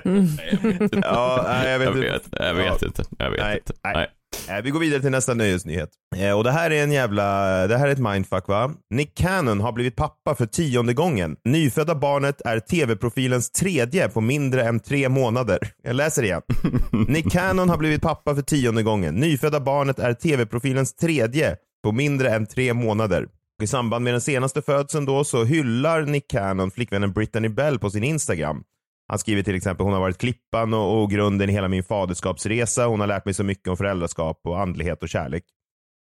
Ja, 1.02 1.46
nej, 1.48 1.72
jag 1.72 1.80
vet 1.80 1.88
Jag 1.88 1.98
inte. 1.98 2.12
vet, 2.12 2.28
jag 2.32 2.54
vet 2.54 2.66
Ja. 2.82 2.88
inte. 2.88 3.04
Jag 3.18 3.32
vet 3.32 3.40
Nej, 3.40 3.58
inte. 3.58 3.74
nej. 3.84 3.94
Nej. 3.96 4.08
Eh, 4.50 4.62
Vi 4.64 4.70
går 4.70 4.80
vidare 4.80 5.02
till 5.02 5.12
nästa 5.12 5.34
nöjesnyhet. 5.34 5.90
Eh, 6.16 6.32
Och 6.38 6.44
det 6.44 6.52
här 6.52 6.72
är 6.72 6.84
en 6.84 6.92
jävla, 6.92 7.24
det 7.68 7.78
här 7.78 7.88
är 7.88 7.92
ett 7.92 8.00
mindfuck 8.00 8.48
va? 8.48 8.72
Nick 8.94 9.16
Cannon 9.18 9.60
har 9.62 9.72
blivit 9.72 9.96
pappa 9.96 10.36
för 10.36 10.46
tionde 10.46 10.94
gången. 10.94 11.36
Nyfödda 11.46 11.96
barnet 11.96 12.42
är 12.46 12.60
tv-profilens 12.60 13.52
tredje 13.52 14.10
på 14.10 14.22
mindre 14.22 14.64
än 14.64 14.80
tre 14.80 15.10
månader. 15.10 15.60
Jag 15.84 15.96
läser 15.96 16.24
igen. 16.24 16.42
Nick 17.08 17.32
Cannon 17.32 17.70
har 17.70 17.78
blivit 17.78 18.02
pappa 18.02 18.36
för 18.36 18.42
tionde 18.42 18.84
gången. 18.84 19.16
Nyfödda 19.16 19.60
barnet 19.60 20.00
är 20.00 20.14
tv-profilens 20.14 20.96
tredje 20.96 21.56
på 21.84 21.92
mindre 21.92 22.30
än 22.30 22.46
tre 22.46 22.74
månader. 22.74 23.24
Och 23.58 23.64
I 23.64 23.68
samband 23.68 24.04
med 24.04 24.14
den 24.14 24.22
senaste 24.22 24.62
födseln 24.62 25.06
då 25.06 25.24
så 25.24 25.44
hyllar 25.44 26.02
Nick 26.02 26.28
Cannon 26.32 26.72
flickvännen 26.72 27.12
Brittany 27.12 27.50
Bell 27.50 27.80
på 27.80 27.90
sin 27.90 28.04
Instagram. 28.04 28.64
Han 29.12 29.20
skriver 29.20 29.44
till 29.44 29.56
exempel 29.56 29.84
hon 29.84 29.94
har 29.94 30.00
varit 30.00 30.18
klippan 30.18 30.74
och, 30.74 31.02
och 31.02 31.12
grunden 31.12 31.50
i 31.50 31.54
hela 31.54 31.68
min 31.68 31.84
faderskapsresa. 31.84 32.86
Hon 32.86 33.00
har 33.00 33.08
lärt 33.08 33.26
mig 33.26 33.34
så 33.34 33.44
mycket 33.44 33.68
om 33.68 33.78
föräldraskap 33.78 34.40
och 34.44 34.60
andlighet 34.60 35.04
och 35.04 35.10
kärlek. 35.10 35.44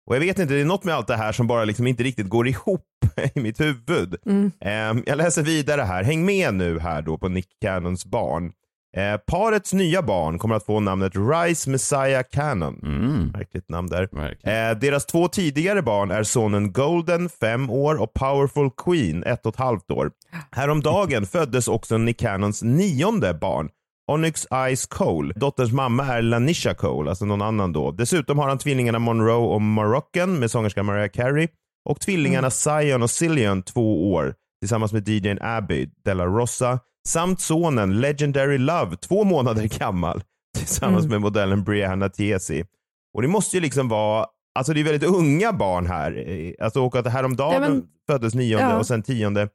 Och 0.06 0.14
jag 0.16 0.20
vet 0.20 0.38
inte, 0.38 0.54
det 0.54 0.60
är 0.60 0.64
något 0.64 0.84
med 0.84 0.94
allt 0.94 1.06
det 1.06 1.16
här 1.16 1.32
som 1.32 1.46
bara 1.46 1.64
liksom 1.64 1.86
inte 1.86 2.02
riktigt 2.02 2.28
går 2.28 2.48
ihop 2.48 2.86
i 3.34 3.40
mitt 3.40 3.60
huvud. 3.60 4.16
Ehm, 4.60 5.02
jag 5.06 5.18
läser 5.18 5.42
vidare 5.42 5.82
här. 5.82 6.02
Häng 6.02 6.24
med 6.24 6.54
nu 6.54 6.78
här 6.78 7.02
då 7.02 7.18
på 7.18 7.28
Nick 7.28 7.48
Cannons 7.60 8.06
barn. 8.06 8.52
Eh, 8.96 9.16
parets 9.16 9.72
nya 9.72 10.02
barn 10.02 10.38
kommer 10.38 10.54
att 10.54 10.66
få 10.66 10.80
namnet 10.80 11.12
Rise 11.14 11.70
Messiah 11.70 12.22
Cannon. 12.32 12.80
Mm. 12.82 13.26
Märkligt 13.26 13.68
namn 13.68 13.88
där. 13.88 14.02
Eh, 14.42 14.78
deras 14.78 15.06
två 15.06 15.28
tidigare 15.28 15.82
barn 15.82 16.10
är 16.10 16.22
sonen 16.22 16.72
Golden, 16.72 17.28
5 17.28 17.70
år, 17.70 18.00
och 18.00 18.12
Powerful 18.12 18.70
Queen, 18.70 19.24
1 19.24 19.46
och 19.46 19.54
ett 19.54 19.58
halvt 19.58 19.90
år. 19.90 20.10
Häromdagen 20.50 21.26
föddes 21.32 21.68
också 21.68 21.98
Nick 21.98 22.20
Cannons 22.20 22.62
nionde 22.62 23.34
barn, 23.34 23.68
Onyx 24.12 24.46
Ice 24.76 24.86
Cole. 24.86 25.34
Dotterns 25.36 25.72
mamma 25.72 26.06
är 26.06 26.22
Lanisha 26.22 26.74
Cole, 26.74 27.10
alltså 27.10 27.24
någon 27.24 27.42
annan 27.42 27.72
då. 27.72 27.90
Dessutom 27.90 28.38
har 28.38 28.48
han 28.48 28.58
tvillingarna 28.58 28.98
Monroe 28.98 29.54
och 29.54 29.62
Moroccan 29.62 30.38
med 30.38 30.50
sångerskan 30.50 30.86
Mariah 30.86 31.10
Carey 31.10 31.48
och 31.88 32.00
tvillingarna 32.00 32.50
Zion 32.50 33.02
och 33.02 33.10
Cillian, 33.10 33.62
två 33.62 34.12
år, 34.12 34.34
tillsammans 34.60 34.92
med 34.92 35.08
DJn 35.08 35.38
Abby 35.42 35.90
Della 36.04 36.26
Rossa 36.26 36.78
samt 37.08 37.40
sonen 37.40 38.00
Legendary 38.00 38.58
Love, 38.58 38.96
två 38.96 39.24
månader 39.24 39.78
gammal, 39.78 40.22
tillsammans 40.58 41.04
Mm. 41.04 41.10
med 41.10 41.20
modellen 41.20 41.64
Brianna 41.64 42.08
Tiesi. 42.08 42.64
Och 43.14 43.22
det 43.22 43.28
måste 43.28 43.56
ju 43.56 43.60
liksom 43.60 43.88
vara, 43.88 44.26
alltså 44.58 44.72
det 44.72 44.80
är 44.80 44.84
väldigt 44.84 45.10
unga 45.10 45.52
barn 45.52 45.86
här. 45.86 46.54
Alltså 46.60 46.80
och 46.84 46.96
att 46.96 47.06
häromdagen 47.06 47.62
Ja, 47.62 47.68
men- 47.68 47.82
föddes 48.10 48.34
nionde 48.34 48.64
Ja. 48.64 48.78
och 48.78 48.86
sen 48.86 49.02
tionde. 49.02 49.48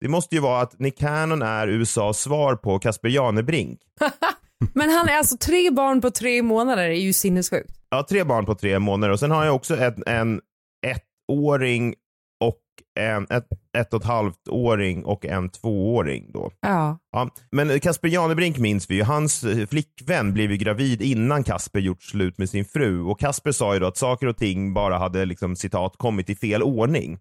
Det 0.00 0.08
måste 0.08 0.34
ju 0.34 0.40
vara 0.40 0.60
att 0.62 0.78
Nick 0.78 0.98
Cannon 0.98 1.42
är 1.42 1.68
USAs 1.68 2.18
svar 2.20 2.56
på 2.56 2.78
Casper 2.78 3.08
Janebrink. 3.08 3.80
Men 4.74 4.90
han 4.90 5.08
är 5.08 5.16
alltså 5.18 5.36
tre 5.36 5.70
barn 5.70 6.00
på 6.00 6.10
tre 6.10 6.42
månader 6.42 6.82
är 6.82 6.92
ju 6.92 7.12
sinnessjukt. 7.12 7.70
Ja, 7.90 8.06
tre 8.08 8.24
barn 8.24 8.46
på 8.46 8.54
tre 8.54 8.78
månader 8.78 9.12
och 9.12 9.20
sen 9.20 9.30
har 9.30 9.44
jag 9.44 9.54
också 9.54 9.76
en, 9.76 10.02
en 10.06 10.40
ettåring 10.86 11.94
en 13.00 13.26
ett, 13.30 13.46
ett 13.78 13.94
och 13.94 14.00
ett 14.00 14.06
halvt 14.06 14.48
åring 14.48 15.04
och 15.04 15.26
en 15.26 15.48
tvååring 15.48 16.30
då. 16.32 16.50
Ja. 16.60 16.98
Ja, 17.12 17.30
men 17.52 17.80
Casper 17.80 18.08
Janebrink 18.08 18.58
minns 18.58 18.90
vi 18.90 18.94
ju. 18.94 19.02
Hans 19.02 19.44
flickvän 19.70 20.32
blev 20.32 20.50
ju 20.50 20.56
gravid 20.56 21.02
innan 21.02 21.44
Casper 21.44 21.80
gjort 21.80 22.02
slut 22.02 22.38
med 22.38 22.50
sin 22.50 22.64
fru 22.64 23.02
och 23.02 23.20
Casper 23.20 23.52
sa 23.52 23.74
ju 23.74 23.80
då 23.80 23.86
att 23.86 23.96
saker 23.96 24.26
och 24.26 24.36
ting 24.36 24.74
bara 24.74 24.98
hade 24.98 25.24
liksom 25.24 25.56
citat 25.56 25.96
kommit 25.96 26.30
i 26.30 26.34
fel 26.34 26.62
ordning. 26.62 27.18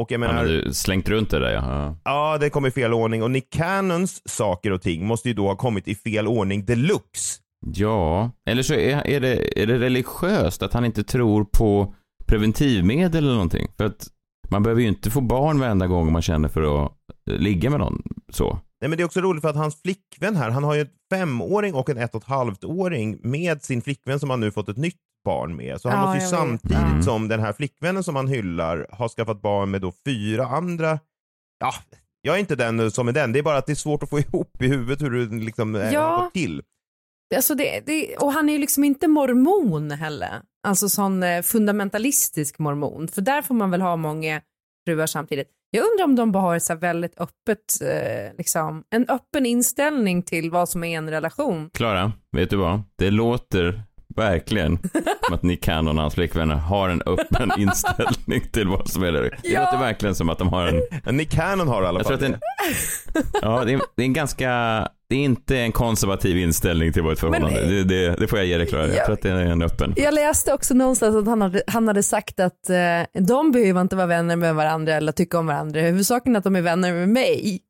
Och 0.00 0.12
jag 0.12 0.16
Ja, 0.16 0.18
menar, 0.18 0.44
men 0.44 0.46
du 0.46 0.74
slängt 0.74 1.08
runt 1.08 1.30
det 1.30 1.38
där 1.38 1.52
ja. 1.52 1.62
ja. 1.64 1.96
ja 2.04 2.38
det 2.38 2.50
kom 2.50 2.66
i 2.66 2.70
fel 2.70 2.94
ordning 2.94 3.22
och 3.22 3.30
Nick 3.30 3.50
Cannons 3.52 4.28
saker 4.28 4.70
och 4.70 4.82
ting 4.82 5.06
måste 5.06 5.28
ju 5.28 5.34
då 5.34 5.46
ha 5.48 5.56
kommit 5.56 5.88
i 5.88 5.94
fel 5.94 6.26
ordning 6.26 6.64
deluxe. 6.64 7.40
Ja, 7.66 8.30
eller 8.46 8.62
så 8.62 8.74
är, 8.74 9.06
är, 9.06 9.20
det, 9.20 9.62
är 9.62 9.66
det 9.66 9.78
religiöst 9.78 10.62
att 10.62 10.72
han 10.72 10.84
inte 10.84 11.04
tror 11.04 11.44
på 11.44 11.94
preventivmedel 12.26 13.24
eller 13.24 13.32
någonting. 13.32 13.68
För 13.76 13.84
att 13.84 14.08
man 14.48 14.62
behöver 14.62 14.82
ju 14.82 14.88
inte 14.88 15.10
få 15.10 15.20
barn 15.20 15.58
varenda 15.60 15.86
gång 15.86 16.12
man 16.12 16.22
känner 16.22 16.48
för 16.48 16.84
att 16.84 16.92
eh, 17.30 17.34
ligga 17.38 17.70
med 17.70 17.80
någon 17.80 18.02
så. 18.28 18.58
Nej 18.80 18.88
men 18.88 18.96
det 18.96 19.02
är 19.02 19.04
också 19.04 19.20
roligt 19.20 19.42
för 19.42 19.48
att 19.48 19.56
hans 19.56 19.82
flickvän 19.82 20.36
här, 20.36 20.50
han 20.50 20.64
har 20.64 20.74
ju 20.74 20.80
en 20.80 20.88
femåring 21.12 21.74
och 21.74 21.90
en 21.90 21.98
ett 21.98 22.14
och 22.14 22.22
ett 22.22 22.28
halvt 22.28 22.64
åring 22.64 23.18
med 23.22 23.62
sin 23.62 23.82
flickvän 23.82 24.20
som 24.20 24.30
han 24.30 24.40
nu 24.40 24.50
fått 24.50 24.68
ett 24.68 24.76
nytt 24.76 24.96
barn 25.24 25.56
med. 25.56 25.80
Så 25.80 25.88
han 25.88 25.98
Ja, 26.00 26.06
måste 26.06 26.24
ju 26.24 26.30
samtidigt 26.30 26.76
Mm. 26.78 27.02
som 27.02 27.28
den 27.28 27.40
här 27.40 27.52
flickvännen 27.52 28.02
som 28.04 28.16
han 28.16 28.28
hyllar 28.28 28.86
har 28.90 29.08
skaffat 29.08 29.42
barn 29.42 29.70
med 29.70 29.80
då 29.80 29.92
fyra 30.06 30.46
andra. 30.46 30.98
Ja, 31.60 31.72
jag 32.22 32.34
är 32.36 32.38
inte 32.40 32.56
den 32.56 32.90
som 32.90 33.08
är 33.08 33.12
den. 33.12 33.32
Det 33.32 33.38
är 33.38 33.42
bara 33.42 33.56
att 33.56 33.66
det 33.66 33.72
är 33.72 33.74
svårt 33.76 34.02
att 34.02 34.10
få 34.10 34.18
ihop 34.18 34.62
i 34.62 34.68
huvudet 34.68 35.02
hur 35.02 35.10
det 35.26 35.36
liksom 35.44 35.74
eh, 35.74 35.92
Ja. 35.92 36.00
har 36.00 36.22
gått 36.24 36.32
till. 36.34 36.62
Alltså 37.36 37.54
det, 37.54 37.80
det, 37.86 38.16
och 38.16 38.32
han 38.32 38.48
är 38.48 38.52
ju 38.52 38.58
liksom 38.58 38.84
inte 38.84 39.08
mormon 39.08 39.90
heller. 39.90 40.40
Alltså 40.66 40.88
sån 40.88 41.22
eh, 41.22 41.42
fundamentalistisk 41.42 42.58
mormon. 42.58 43.08
För 43.08 43.20
där 43.22 43.42
får 43.42 43.54
man 43.54 43.70
väl 43.70 43.80
ha 43.80 43.96
många 43.96 44.40
fruar 44.86 45.06
samtidigt. 45.06 45.48
Jag 45.70 45.84
undrar 45.90 46.04
om 46.04 46.16
de 46.16 46.32
bara 46.32 46.42
har 46.42 46.56
ett 46.56 46.62
så 46.62 46.74
väldigt 46.74 47.20
öppet, 47.20 47.58
eh, 47.82 48.36
liksom, 48.38 48.84
en 48.90 49.08
öppen 49.08 49.46
inställning 49.46 50.22
till 50.22 50.50
vad 50.50 50.68
som 50.68 50.84
är 50.84 50.98
en 50.98 51.10
relation. 51.10 51.70
Klara, 51.74 52.12
vet 52.36 52.50
du 52.50 52.56
vad? 52.56 52.82
Det 52.98 53.10
låter 53.10 53.82
verkligen 54.16 54.78
som 55.26 55.34
att 55.34 55.42
Nick 55.42 55.62
Cannon 55.62 55.96
och 55.96 56.02
hans 56.02 56.14
flickvänner 56.14 56.54
har 56.54 56.88
en 56.88 57.02
öppen 57.06 57.50
inställning 57.58 58.40
till 58.52 58.68
vad 58.68 58.88
som 58.90 59.02
är 59.02 59.12
det. 59.12 59.20
Det 59.22 59.38
Ja. 59.42 59.60
låter 59.64 59.78
verkligen 59.78 60.14
som 60.14 60.28
att 60.28 60.38
de 60.38 60.48
har 60.48 60.82
en... 61.04 61.16
Nick 61.16 61.30
Cannon 61.30 61.68
har 61.68 61.82
i 61.82 61.86
alla 61.86 62.00
Jag 62.00 62.06
tror 62.06 62.16
fall 62.18 62.32
att 62.34 62.40
det 62.40 63.16
är 63.16 63.42
en... 63.42 63.58
Ja, 63.58 63.64
det 63.64 63.72
är, 63.72 63.80
det 63.96 64.02
är 64.02 64.06
en 64.06 64.12
ganska... 64.12 64.88
Det 65.08 65.14
är 65.14 65.24
inte 65.24 65.58
en 65.58 65.72
konservativ 65.72 66.36
inställning 66.38 66.92
till 66.92 67.10
ett 67.10 67.18
förhållande 67.20 67.60
Men- 67.60 67.68
det, 67.70 67.84
det, 67.84 68.16
det 68.16 68.28
får 68.28 68.38
jag 68.38 68.46
ge 68.46 68.58
dig 68.58 68.66
Klara. 68.66 68.86
Jag 68.86 68.96
Ja. 68.96 69.04
tror 69.06 69.12
att 69.14 69.22
det 69.22 69.30
är 69.30 69.36
en 69.36 69.62
öppen. 69.62 69.94
Jag 69.96 70.14
läste 70.14 70.54
också 70.54 70.74
någonstans 70.74 71.16
att 71.16 71.26
han 71.26 71.40
hade, 71.42 71.62
han 71.66 71.88
hade 71.88 72.02
sagt 72.02 72.40
att 72.40 72.70
eh, 72.70 73.22
de 73.22 73.52
behöver 73.52 73.80
inte 73.80 73.96
vara 73.96 74.06
vänner 74.06 74.36
med 74.36 74.54
varandra 74.54 74.94
eller 74.94 75.12
tycka 75.12 75.38
om 75.38 75.46
varandra. 75.46 75.80
Huvudsaken 75.80 76.34
är 76.34 76.38
att 76.38 76.44
de 76.44 76.56
är 76.56 76.60
vänner 76.62 76.92
med 76.92 77.08
mig. 77.08 77.58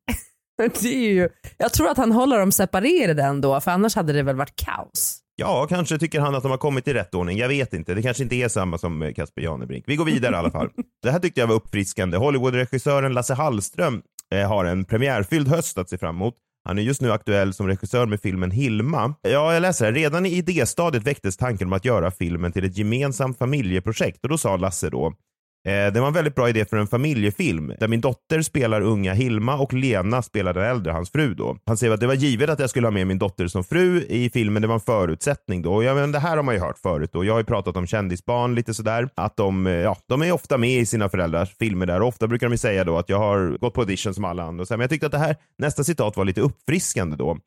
Det 0.81 0.85
är 0.89 1.09
ju, 1.09 1.29
jag 1.57 1.73
tror 1.73 1.89
att 1.89 1.97
han 1.97 2.11
håller 2.11 2.39
dem 2.39 2.51
separerade 2.51 3.23
ändå, 3.23 3.61
för 3.61 3.71
annars 3.71 3.95
hade 3.95 4.13
det 4.13 4.23
väl 4.23 4.35
varit 4.35 4.55
kaos. 4.55 5.19
Ja, 5.35 5.65
kanske 5.69 5.97
tycker 5.97 6.19
han 6.19 6.35
att 6.35 6.43
de 6.43 6.51
har 6.51 6.57
kommit 6.57 6.87
i 6.87 6.93
rätt 6.93 7.15
ordning. 7.15 7.37
Jag 7.37 7.47
vet 7.47 7.73
inte. 7.73 7.93
Det 7.93 8.01
kanske 8.01 8.23
inte 8.23 8.35
är 8.35 8.47
samma 8.47 8.77
som 8.77 9.01
eh, 9.01 9.13
Casper 9.13 9.41
Janebrink. 9.41 9.83
Vi 9.87 9.95
går 9.95 10.05
vidare 10.05 10.33
i 10.35 10.37
alla 10.37 10.51
fall. 10.51 10.69
Det 11.03 11.11
här 11.11 11.19
tyckte 11.19 11.39
jag 11.39 11.47
var 11.47 11.55
uppfriskande. 11.55 12.17
Hollywood-regissören 12.17 13.13
Lasse 13.13 13.33
Hallström 13.33 14.01
eh, 14.35 14.47
har 14.47 14.65
en 14.65 14.85
premiärfylld 14.85 15.47
höst 15.47 15.77
att 15.77 15.89
se 15.89 15.97
fram 15.97 16.15
emot. 16.15 16.33
Han 16.69 16.77
är 16.77 16.81
just 16.81 17.01
nu 17.01 17.11
aktuell 17.11 17.53
som 17.53 17.67
regissör 17.67 18.05
med 18.05 18.21
filmen 18.21 18.51
Hilma. 18.51 19.15
Ja, 19.21 19.53
jag 19.53 19.61
läser 19.61 19.85
här. 19.85 19.93
Redan 19.93 20.25
i 20.25 20.29
idéstadiet 20.29 21.03
väcktes 21.03 21.37
tanken 21.37 21.67
om 21.67 21.73
att 21.73 21.85
göra 21.85 22.11
filmen 22.11 22.51
till 22.51 22.65
ett 22.65 22.77
gemensamt 22.77 23.37
familjeprojekt 23.37 24.23
och 24.23 24.29
då 24.29 24.37
sa 24.37 24.57
Lasse 24.57 24.89
då 24.89 25.13
Eh, 25.67 25.93
det 25.93 25.99
var 25.99 26.07
en 26.07 26.13
väldigt 26.13 26.35
bra 26.35 26.49
idé 26.49 26.65
för 26.65 26.77
en 26.77 26.87
familjefilm 26.87 27.73
där 27.79 27.87
min 27.87 28.01
dotter 28.01 28.41
spelar 28.41 28.81
unga 28.81 29.13
Hilma 29.13 29.57
och 29.57 29.73
Lena 29.73 30.21
spelar 30.21 30.53
den 30.53 30.63
äldre, 30.63 30.91
hans 30.91 31.11
fru 31.11 31.33
då. 31.33 31.57
Han 31.65 31.77
säger 31.77 31.93
att 31.93 31.99
det 31.99 32.07
var 32.07 32.13
givet 32.13 32.49
att 32.49 32.59
jag 32.59 32.69
skulle 32.69 32.87
ha 32.87 32.91
med 32.91 33.07
min 33.07 33.19
dotter 33.19 33.47
som 33.47 33.63
fru 33.63 34.01
i 34.01 34.29
filmen, 34.29 34.61
det 34.61 34.67
var 34.67 34.75
en 34.75 34.81
förutsättning 34.81 35.61
då. 35.61 35.73
Och 35.73 35.83
ja, 35.83 35.95
men 35.95 36.11
det 36.11 36.19
här 36.19 36.35
har 36.35 36.43
man 36.43 36.55
ju 36.55 36.61
hört 36.61 36.77
förut 36.77 37.15
och 37.15 37.25
jag 37.25 37.33
har 37.33 37.39
ju 37.39 37.45
pratat 37.45 37.77
om 37.77 37.87
kändisbarn 37.87 38.55
lite 38.55 38.73
sådär. 38.73 39.09
Att 39.15 39.37
de, 39.37 39.67
eh, 39.67 39.73
ja, 39.73 39.97
de 40.07 40.21
är 40.21 40.31
ofta 40.31 40.57
med 40.57 40.77
i 40.77 40.85
sina 40.85 41.09
föräldrars 41.09 41.57
filmer 41.57 41.85
där 41.85 42.01
och 42.01 42.07
ofta 42.07 42.27
brukar 42.27 42.47
de 42.47 42.53
ju 42.53 42.57
säga 42.57 42.83
då 42.83 42.97
att 42.97 43.09
jag 43.09 43.17
har 43.19 43.57
gått 43.57 43.73
på 43.73 43.81
audition 43.81 44.13
som 44.13 44.25
alla 44.25 44.43
andra. 44.43 44.61
och 44.61 44.67
så 44.67 44.73
här. 44.73 44.77
Men 44.77 44.83
jag 44.83 44.89
tyckte 44.89 45.05
att 45.05 45.11
det 45.11 45.17
här, 45.17 45.35
nästa 45.57 45.83
citat 45.83 46.17
var 46.17 46.25
lite 46.25 46.41
uppfriskande 46.41 47.15
då. 47.15 47.37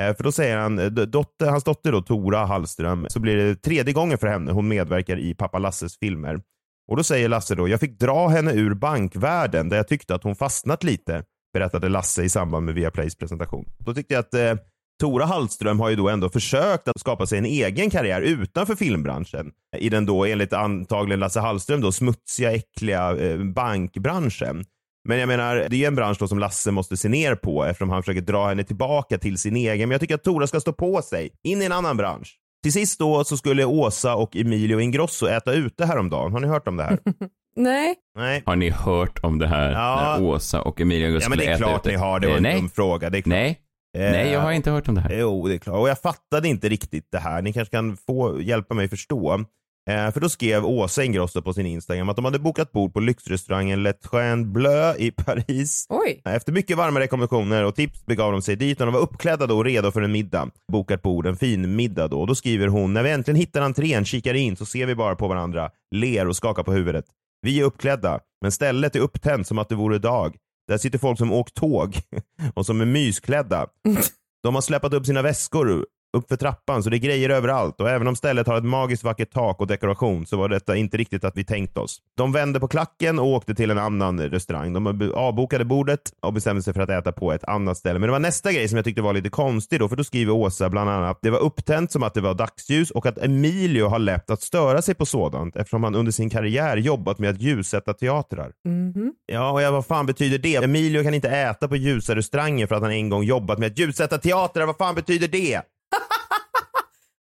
Eh, 0.00 0.16
för 0.16 0.24
då 0.24 0.32
säger 0.32 0.56
han, 0.56 0.94
dotter, 0.94 1.46
hans 1.46 1.64
dotter 1.64 1.92
då, 1.92 2.02
Tora 2.02 2.44
Hallström, 2.44 3.06
så 3.08 3.20
blir 3.20 3.36
det 3.36 3.54
tredje 3.54 3.92
gången 3.92 4.18
för 4.18 4.26
henne. 4.26 4.52
Hon 4.52 4.68
medverkar 4.68 5.18
i 5.18 5.34
pappa 5.34 5.58
Lasses 5.58 5.98
filmer. 5.98 6.40
Och 6.88 6.96
då 6.96 7.02
säger 7.02 7.28
Lasse 7.28 7.54
då, 7.54 7.68
jag 7.68 7.80
fick 7.80 7.98
dra 7.98 8.28
henne 8.28 8.52
ur 8.52 8.74
bankvärlden 8.74 9.68
där 9.68 9.76
jag 9.76 9.88
tyckte 9.88 10.14
att 10.14 10.24
hon 10.24 10.36
fastnat 10.36 10.84
lite, 10.84 11.24
berättade 11.52 11.88
Lasse 11.88 12.22
i 12.22 12.28
samband 12.28 12.66
med 12.66 12.74
Viaplays 12.74 13.16
presentation. 13.16 13.64
Då 13.78 13.94
tyckte 13.94 14.14
jag 14.14 14.20
att 14.20 14.34
eh, 14.34 14.54
Tora 15.00 15.24
Hallström 15.24 15.80
har 15.80 15.90
ju 15.90 15.96
då 15.96 16.08
ändå 16.08 16.28
försökt 16.28 16.88
att 16.88 17.00
skapa 17.00 17.26
sig 17.26 17.38
en 17.38 17.44
egen 17.44 17.90
karriär 17.90 18.22
utanför 18.22 18.74
filmbranschen. 18.74 19.52
I 19.76 19.88
den 19.88 20.06
då, 20.06 20.24
enligt 20.24 20.52
antagligen 20.52 21.20
Lasse 21.20 21.40
Hallström, 21.40 21.80
då 21.80 21.92
smutsiga, 21.92 22.52
äckliga 22.52 23.16
eh, 23.16 23.38
bankbranschen. 23.38 24.64
Men 25.08 25.18
jag 25.18 25.26
menar, 25.26 25.56
det 25.56 25.76
är 25.76 25.78
ju 25.78 25.84
en 25.84 25.94
bransch 25.94 26.16
då 26.20 26.28
som 26.28 26.38
Lasse 26.38 26.70
måste 26.70 26.96
se 26.96 27.08
ner 27.08 27.34
på 27.34 27.64
eftersom 27.64 27.90
han 27.90 28.02
försöker 28.02 28.20
dra 28.20 28.48
henne 28.48 28.64
tillbaka 28.64 29.18
till 29.18 29.38
sin 29.38 29.56
egen. 29.56 29.88
Men 29.88 29.90
jag 29.90 30.00
tycker 30.00 30.14
att 30.14 30.24
Tora 30.24 30.46
ska 30.46 30.60
stå 30.60 30.72
på 30.72 31.02
sig, 31.02 31.30
in 31.42 31.62
i 31.62 31.64
en 31.64 31.72
annan 31.72 31.96
bransch. 31.96 32.38
Till 32.62 32.72
sist 32.72 32.98
då 32.98 33.24
så 33.24 33.36
skulle 33.36 33.64
Åsa 33.64 34.14
och 34.14 34.36
Emilio 34.36 34.80
Ingrosso 34.80 35.26
äta 35.26 35.52
ute 35.52 35.86
häromdagen. 35.86 36.32
Har 36.32 36.40
ni 36.40 36.46
hört 36.48 36.68
om 36.68 36.76
det 36.76 36.82
här? 36.84 36.98
Nej. 37.56 37.94
Nej. 38.18 38.42
Har 38.46 38.56
ni 38.56 38.70
hört 38.70 39.18
om 39.24 39.38
det 39.38 39.46
här 39.46 39.70
Ja. 39.72 40.16
när 40.18 40.26
Åsa 40.26 40.62
och 40.62 40.80
Emilia 40.80 41.06
Ja 41.08 41.12
men 41.12 41.20
skulle 41.20 41.36
det 41.42 41.46
är 41.46 41.50
äta 41.54 41.58
klart 41.64 41.80
ute? 41.80 41.88
ni 41.88 41.94
har, 41.96 42.20
det 42.20 42.26
var 42.26 42.32
Eh, 42.32 42.36
en 42.36 42.42
nej. 42.42 42.56
dum 42.56 42.70
fråga. 42.70 43.10
Det 43.10 43.18
är 43.18 43.22
klart. 43.22 43.30
Nej. 43.30 43.58
Nej, 43.98 44.32
jag 44.32 44.40
har 44.40 44.52
inte 44.52 44.70
hört 44.70 44.88
om 44.88 44.94
det 44.94 45.00
här. 45.00 45.16
Jo, 45.18 45.48
det 45.48 45.54
är 45.54 45.58
klart. 45.58 45.78
Och 45.78 45.88
jag 45.88 46.00
fattade 46.00 46.48
inte 46.48 46.68
riktigt 46.68 47.08
det 47.12 47.18
här. 47.18 47.42
Ni 47.42 47.52
kanske 47.52 47.72
kan 47.76 47.96
få 47.96 48.40
hjälpa 48.42 48.74
mig 48.74 48.88
förstå. 48.88 49.44
Eh, 49.90 50.10
för 50.12 50.20
då 50.20 50.28
skrev 50.28 50.64
Åsa 50.64 51.04
Ingrosso 51.04 51.42
på 51.42 51.52
sin 51.52 51.66
Instagram 51.66 52.08
att 52.08 52.16
de 52.16 52.24
hade 52.24 52.38
bokat 52.38 52.72
bord 52.72 52.92
på 52.92 53.00
lyxrestaurangen 53.00 53.82
Le 53.82 53.92
Train 53.92 54.52
Bleu 54.52 54.94
i 54.98 55.10
Paris. 55.10 55.86
Oj. 55.88 56.22
Efter 56.24 56.52
mycket 56.52 56.76
varma 56.76 57.00
rekommendationer 57.00 57.64
och 57.64 57.74
tips 57.74 58.06
begav 58.06 58.32
de 58.32 58.42
sig 58.42 58.56
dit 58.56 58.80
och 58.80 58.86
de 58.86 58.92
var 58.92 59.00
uppklädda 59.00 59.46
då 59.46 59.56
och 59.56 59.64
redo 59.64 59.90
för 59.90 60.02
en 60.02 60.12
middag. 60.12 60.50
Bokat 60.72 61.02
bord, 61.02 61.26
en 61.26 61.36
fin 61.36 61.76
middag 61.76 62.08
då. 62.08 62.20
Och 62.20 62.26
då 62.26 62.34
skriver 62.34 62.66
hon, 62.66 62.94
när 62.94 63.02
vi 63.02 63.10
äntligen 63.10 63.40
hittar 63.40 63.62
entrén, 63.62 64.04
kikar 64.04 64.34
in 64.34 64.56
så 64.56 64.66
ser 64.66 64.86
vi 64.86 64.94
bara 64.94 65.16
på 65.16 65.28
varandra, 65.28 65.70
ler 65.90 66.28
och 66.28 66.36
skakar 66.36 66.62
på 66.62 66.72
huvudet. 66.72 67.04
Vi 67.42 67.60
är 67.60 67.64
uppklädda, 67.64 68.20
men 68.40 68.52
stället 68.52 68.96
är 68.96 69.00
upptänt 69.00 69.46
som 69.46 69.58
att 69.58 69.68
det 69.68 69.74
vore 69.74 69.98
dag. 69.98 70.36
Där 70.68 70.78
sitter 70.78 70.98
folk 70.98 71.18
som 71.18 71.32
åkt 71.32 71.54
tåg 71.54 71.96
och 72.54 72.66
som 72.66 72.80
är 72.80 72.84
mysklädda. 72.84 73.66
De 74.42 74.54
har 74.54 74.62
släpat 74.62 74.94
upp 74.94 75.06
sina 75.06 75.22
väskor 75.22 75.86
upp 76.12 76.28
för 76.28 76.36
trappan 76.36 76.82
så 76.82 76.90
det 76.90 76.96
är 76.96 76.98
grejer 76.98 77.30
överallt 77.30 77.80
och 77.80 77.90
även 77.90 78.06
om 78.08 78.16
stället 78.16 78.46
har 78.46 78.56
ett 78.56 78.64
magiskt 78.64 79.04
vackert 79.04 79.32
tak 79.32 79.60
och 79.60 79.66
dekoration 79.66 80.26
så 80.26 80.36
var 80.36 80.48
detta 80.48 80.76
inte 80.76 80.96
riktigt 80.96 81.24
att 81.24 81.36
vi 81.36 81.44
tänkt 81.44 81.78
oss. 81.78 81.98
De 82.16 82.32
vände 82.32 82.60
på 82.60 82.68
klacken 82.68 83.18
och 83.18 83.26
åkte 83.26 83.54
till 83.54 83.70
en 83.70 83.78
annan 83.78 84.20
restaurang. 84.20 84.72
De 84.72 85.12
avbokade 85.14 85.64
bordet 85.64 86.00
och 86.20 86.32
bestämde 86.32 86.62
sig 86.62 86.74
för 86.74 86.80
att 86.80 86.90
äta 86.90 87.12
på 87.12 87.32
ett 87.32 87.44
annat 87.44 87.78
ställe. 87.78 87.98
Men 87.98 88.06
det 88.06 88.12
var 88.12 88.18
nästa 88.18 88.52
grej 88.52 88.68
som 88.68 88.76
jag 88.76 88.84
tyckte 88.84 89.02
var 89.02 89.12
lite 89.12 89.28
konstig 89.28 89.80
då 89.80 89.88
för 89.88 89.96
då 89.96 90.04
skriver 90.04 90.32
Åsa 90.32 90.68
bland 90.68 90.90
annat 90.90 91.18
det 91.22 91.30
var 91.30 91.38
upptänt 91.38 91.92
som 91.92 92.02
att 92.02 92.14
det 92.14 92.20
var 92.20 92.34
dagsljus 92.34 92.90
och 92.90 93.06
att 93.06 93.18
Emilio 93.18 93.88
har 93.88 93.98
lätt 93.98 94.30
att 94.30 94.42
störa 94.42 94.82
sig 94.82 94.94
på 94.94 95.06
sådant 95.06 95.56
eftersom 95.56 95.84
han 95.84 95.94
under 95.94 96.12
sin 96.12 96.30
karriär 96.30 96.76
jobbat 96.76 97.18
med 97.18 97.30
att 97.30 97.40
ljussätta 97.40 97.94
teatrar. 97.94 98.52
Mhm. 98.64 99.12
Ja, 99.26 99.50
och 99.50 99.62
jag, 99.62 99.72
vad 99.72 99.86
fan 99.86 100.06
betyder 100.06 100.38
det? 100.38 100.56
Emilio 100.56 101.02
kan 101.02 101.14
inte 101.14 101.28
äta 101.28 101.68
på 101.68 101.76
ljusa 101.76 102.16
restauranger 102.16 102.66
för 102.66 102.74
att 102.74 102.82
han 102.82 102.90
en 102.90 103.08
gång 103.08 103.22
jobbat 103.22 103.58
med 103.58 103.66
att 103.66 103.78
ljussätta 103.78 104.18
teatrar. 104.18 104.66
Vad 104.66 104.76
fan 104.76 104.94
betyder 104.94 105.28
det? 105.28 105.62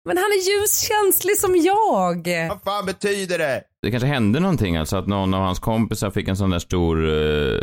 Men 0.05 0.17
han 0.17 0.25
är 0.25 0.61
ljuskänslig 0.61 1.37
som 1.37 1.55
jag. 1.55 2.49
Vad 2.49 2.61
fan 2.63 2.85
betyder 2.85 3.37
det? 3.37 3.63
Det 3.81 3.91
kanske 3.91 4.07
hände 4.07 4.39
någonting, 4.39 4.77
alltså 4.77 4.97
att 4.97 5.07
någon 5.07 5.33
av 5.33 5.41
hans 5.41 5.59
kompisar 5.59 6.11
fick 6.11 6.27
en 6.27 6.37
sån 6.37 6.49
där 6.49 6.59
stor 6.59 7.05
uh, 7.05 7.59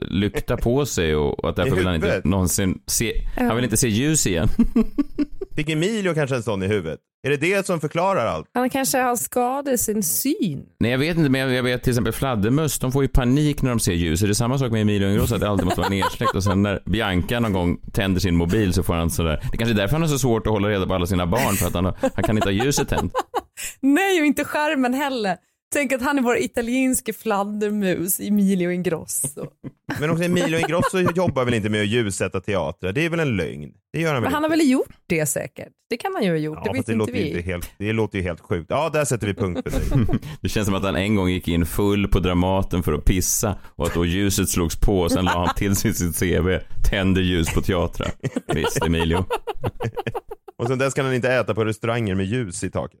lykta 0.00 0.56
på 0.56 0.86
sig 0.86 1.16
och, 1.16 1.38
och 1.38 1.50
att 1.50 1.56
därför 1.56 1.76
vill 1.76 1.86
han 1.86 1.94
inte 1.94 2.20
någonsin 2.24 2.80
se, 2.86 3.12
han 3.36 3.56
vill 3.56 3.64
inte 3.64 3.76
se 3.76 3.88
ljus 3.88 4.26
igen. 4.26 4.48
Fick 5.56 5.68
Emilio 5.68 6.14
kanske 6.14 6.36
en 6.36 6.42
sån 6.42 6.62
i 6.62 6.66
huvudet? 6.66 7.00
Är 7.26 7.30
det 7.30 7.36
det 7.36 7.66
som 7.66 7.80
förklarar 7.80 8.26
allt? 8.26 8.46
Han 8.54 8.70
kanske 8.70 8.98
har 8.98 9.16
skadat 9.16 9.74
i 9.74 9.78
sin 9.78 10.02
syn. 10.02 10.66
Nej 10.80 10.90
jag 10.90 10.98
vet 10.98 11.16
inte, 11.16 11.30
men 11.30 11.54
jag, 11.54 11.62
vet 11.62 11.82
till 11.82 11.90
exempel 11.90 12.12
fladdermöss, 12.12 12.78
de 12.78 12.92
får 12.92 13.02
ju 13.02 13.08
panik 13.08 13.62
när 13.62 13.70
de 13.70 13.80
ser 13.80 13.92
ljus. 13.92 14.22
Är 14.22 14.26
det 14.28 14.34
samma 14.34 14.58
sak 14.58 14.72
med 14.72 14.82
Emilio 14.82 15.08
Ingrosso, 15.08 15.34
att 15.34 15.40
det 15.40 15.48
alltid 15.48 15.64
måste 15.64 15.80
vara 15.80 15.90
nedsläckt 15.90 16.34
och 16.34 16.44
sen 16.44 16.62
när 16.62 16.82
Bianca 16.84 17.40
någon 17.40 17.52
gång 17.52 17.78
tänder 17.92 18.20
sin 18.20 18.36
mobil 18.36 18.72
så 18.72 18.82
får 18.82 18.94
han 18.94 19.10
sådär. 19.10 19.48
Det 19.52 19.58
kanske 19.58 19.74
är 19.74 19.76
därför 19.76 19.92
han 19.92 20.02
har 20.02 20.08
så 20.08 20.18
svårt 20.18 20.46
att 20.46 20.52
hålla 20.52 20.68
reda 20.68 20.86
på 20.86 20.94
alla 20.94 21.06
sina 21.06 21.26
barn, 21.26 21.54
för 21.54 21.66
att 21.66 21.74
han, 21.74 21.84
han 22.14 22.24
kan 22.24 22.36
inte 22.36 22.48
ha 22.48 22.52
ljuset 22.52 22.88
tänt. 22.88 23.12
Nej, 23.80 24.20
och 24.20 24.26
inte 24.26 24.44
skärmen 24.44 24.94
heller. 24.94 25.36
Tänk 25.76 25.92
att 25.92 26.02
han 26.02 26.18
är 26.18 26.22
vår 26.22 26.38
italienske 26.38 27.12
fladdermus, 27.12 28.20
Emilio 28.20 28.70
Ingrosso. 28.70 29.46
Men 30.00 30.10
också 30.10 30.24
Emilio 30.24 30.58
Ingrosso 30.58 30.98
jobbar 30.98 31.44
väl 31.44 31.54
inte 31.54 31.68
med 31.68 31.80
att 31.80 31.86
ljussätta 31.86 32.40
teatrar? 32.40 32.92
Det 32.92 33.04
är 33.04 33.10
väl 33.10 33.20
en 33.20 33.36
lögn? 33.36 33.72
Det 33.92 34.00
gör 34.00 34.14
han 34.14 34.22
väl 34.22 34.22
Men 34.22 34.34
han 34.34 34.42
har 34.42 34.50
väl 34.50 34.70
gjort 34.70 34.96
det 35.06 35.26
säkert? 35.26 35.68
Det 35.90 35.96
kan 35.96 36.14
han 36.14 36.24
ju 36.24 36.30
ha 36.30 36.36
gjort, 36.36 36.58
Ja, 36.64 36.72
det 36.72 36.78
vet 36.78 36.86
det, 36.86 36.92
inte 36.92 36.98
låter 36.98 37.12
ju 37.12 37.22
vi. 37.22 37.28
inte 37.28 37.40
helt, 37.40 37.70
det 37.78 37.92
låter 37.92 38.18
ju 38.18 38.24
helt 38.24 38.40
sjukt. 38.40 38.66
Ja, 38.70 38.90
där 38.92 39.04
sätter 39.04 39.26
vi 39.26 39.34
punkt 39.34 39.60
för 39.64 39.96
dig. 39.96 40.18
Det 40.40 40.48
känns 40.48 40.66
som 40.66 40.74
att 40.74 40.82
han 40.82 40.96
en 40.96 41.14
gång 41.16 41.28
gick 41.28 41.48
in 41.48 41.66
full 41.66 42.08
på 42.08 42.18
Dramaten 42.18 42.82
för 42.82 42.92
att 42.92 43.04
pissa 43.04 43.58
och 43.64 43.86
att 43.86 43.94
då 43.94 44.04
ljuset 44.04 44.48
slogs 44.48 44.80
på 44.80 45.00
och 45.00 45.12
sen 45.12 45.24
la 45.24 45.46
han 45.46 45.54
till 45.54 45.76
sig 45.76 45.94
sitt 45.94 46.18
CV, 46.18 46.58
tänder 46.90 47.22
ljus 47.22 47.54
på 47.54 47.60
teatrar. 47.60 48.10
Visst 48.54 48.84
Emilio. 48.84 49.24
Och 50.58 50.66
sen 50.66 50.78
dess 50.78 50.94
kan 50.94 51.04
han 51.04 51.14
inte 51.14 51.32
äta 51.32 51.54
på 51.54 51.64
restauranger 51.64 52.14
med 52.14 52.26
ljus 52.26 52.64
i 52.64 52.70
taket. 52.70 53.00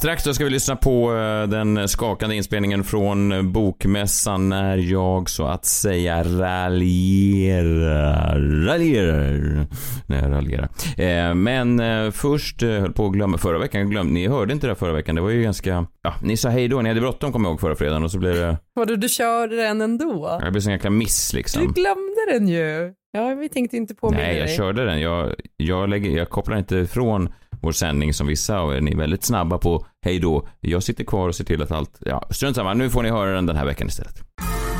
Strax 0.00 0.24
då 0.24 0.34
ska 0.34 0.44
vi 0.44 0.50
lyssna 0.50 0.76
på 0.76 1.14
eh, 1.16 1.48
den 1.48 1.88
skakande 1.88 2.36
inspelningen 2.36 2.84
från 2.84 3.32
eh, 3.32 3.42
Bokmässan 3.42 4.48
när 4.48 4.76
jag 4.76 5.30
så 5.30 5.46
att 5.46 5.64
säga 5.64 6.24
raljerar. 6.24 8.38
Raljerar. 8.66 9.66
Nej, 10.06 10.20
jag 10.22 10.32
raljerar. 10.32 10.68
Eh, 10.98 11.34
Men 11.34 11.82
först 12.12 12.62
höll 12.62 12.92
på 12.92 13.06
att 13.06 13.12
glömma, 13.12 13.38
förra 13.38 13.58
veckan 13.58 13.90
glömde, 13.90 14.12
ni 14.12 14.28
hörde 14.28 14.52
inte 14.52 14.66
det 14.66 14.74
förra 14.74 14.92
veckan, 14.92 15.14
det 15.14 15.20
var 15.20 15.30
ju 15.30 15.42
ganska, 15.42 15.86
ja, 16.02 16.14
ni 16.22 16.36
sa 16.36 16.48
hej 16.48 16.68
då, 16.68 16.82
ni 16.82 16.88
hade 16.88 17.00
bråttom 17.00 17.32
kommer 17.32 17.48
jag 17.48 17.52
ihåg 17.52 17.60
förra 17.60 17.76
fredagen 17.76 18.04
och 18.04 18.10
så 18.10 18.18
blev 18.18 18.34
det, 18.34 18.56
Vadå, 18.74 18.96
du 18.96 19.08
körde 19.08 19.56
den 19.56 19.80
ändå? 19.80 20.38
jag 20.42 20.52
blev 20.52 20.60
sån 20.60 20.72
jäkla 20.72 20.90
miss 20.90 21.32
liksom. 21.32 21.62
Du 21.62 21.68
glömde 21.72 22.32
den 22.32 22.48
ju. 22.48 22.92
Ja, 23.12 23.34
vi 23.40 23.48
tänkte 23.48 23.76
inte 23.76 23.94
påminna 23.94 24.22
Nej, 24.22 24.36
jag 24.38 24.46
dig. 24.46 24.56
körde 24.56 24.84
den. 24.84 25.00
Jag, 25.00 25.34
jag, 25.56 25.88
lägger, 25.88 26.10
jag 26.10 26.30
kopplar 26.30 26.58
inte 26.58 26.76
ifrån 26.76 27.32
vår 27.62 27.72
sändning 27.72 28.14
som 28.14 28.26
vissa 28.26 28.58
av 28.58 28.74
er. 28.74 28.80
Ni 28.80 28.92
är 28.92 28.96
väldigt 28.96 29.24
snabba 29.24 29.58
på 29.58 29.86
hej 30.04 30.18
då. 30.18 30.48
Jag 30.60 30.82
sitter 30.82 31.04
kvar 31.04 31.28
och 31.28 31.34
ser 31.34 31.44
till 31.44 31.62
att 31.62 31.70
allt, 31.70 31.98
ja, 32.00 32.28
strunt 32.30 32.56
samma. 32.56 32.74
Nu 32.74 32.90
får 32.90 33.02
ni 33.02 33.10
höra 33.10 33.30
den 33.30 33.46
den 33.46 33.56
här 33.56 33.64
veckan 33.64 33.88
istället. 33.88 34.22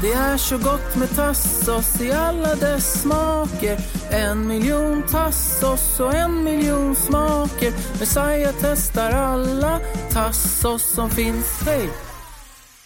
Det 0.03 0.13
är 0.13 0.37
så 0.37 0.59
gott 0.59 0.97
med 0.97 1.11
tassos 1.17 2.01
i 2.01 2.13
alla 2.13 2.55
dess 2.55 3.03
smaker 3.03 3.79
En 4.11 4.47
miljon 4.47 5.03
tassos 5.03 6.01
och 6.01 6.15
en 6.15 6.45
miljon 6.45 6.97
smaker 6.97 7.73
Messiah 7.99 8.55
testar 8.61 9.11
alla 9.11 9.81
tassos 10.13 10.83
som 10.83 11.11
finns, 11.11 11.63
hej! 11.67 12.10